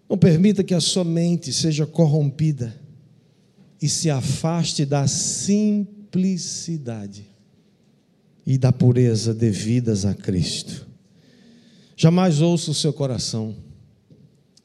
Não 0.09 0.19
permita 0.19 0.63
que 0.63 0.75
a 0.75 0.81
sua 0.81 1.05
mente 1.05 1.53
seja 1.53 1.87
corrompida 1.87 2.84
e 3.85 3.89
se 3.89 4.09
afaste 4.09 4.87
da 4.87 5.07
simplicidade 5.07 7.27
e 8.47 8.57
da 8.57 8.73
pureza 8.73 9.35
devidas 9.35 10.07
a 10.07 10.15
Cristo. 10.15 10.87
Jamais 11.95 12.41
ouça 12.41 12.71
o 12.71 12.75
seu 12.75 12.95
coração. 12.95 13.55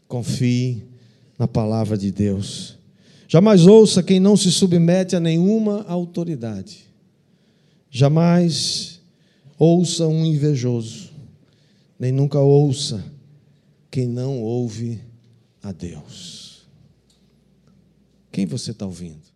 Confie 0.07 0.85
na 1.37 1.49
palavra 1.49 1.97
de 1.97 2.13
Deus. 2.13 2.77
Jamais 3.27 3.67
ouça 3.67 4.01
quem 4.01 4.21
não 4.21 4.37
se 4.37 4.53
submete 4.53 5.17
a 5.17 5.19
nenhuma 5.19 5.83
autoridade. 5.89 6.85
Jamais 7.91 9.01
ouça 9.57 10.07
um 10.07 10.25
invejoso, 10.25 11.09
nem 11.99 12.13
nunca 12.13 12.39
ouça 12.39 13.03
quem 13.91 14.07
não 14.07 14.41
ouve 14.41 15.01
a 15.61 15.73
Deus. 15.73 16.38
Quem 18.31 18.45
você 18.45 18.71
está 18.71 18.85
ouvindo? 18.85 19.28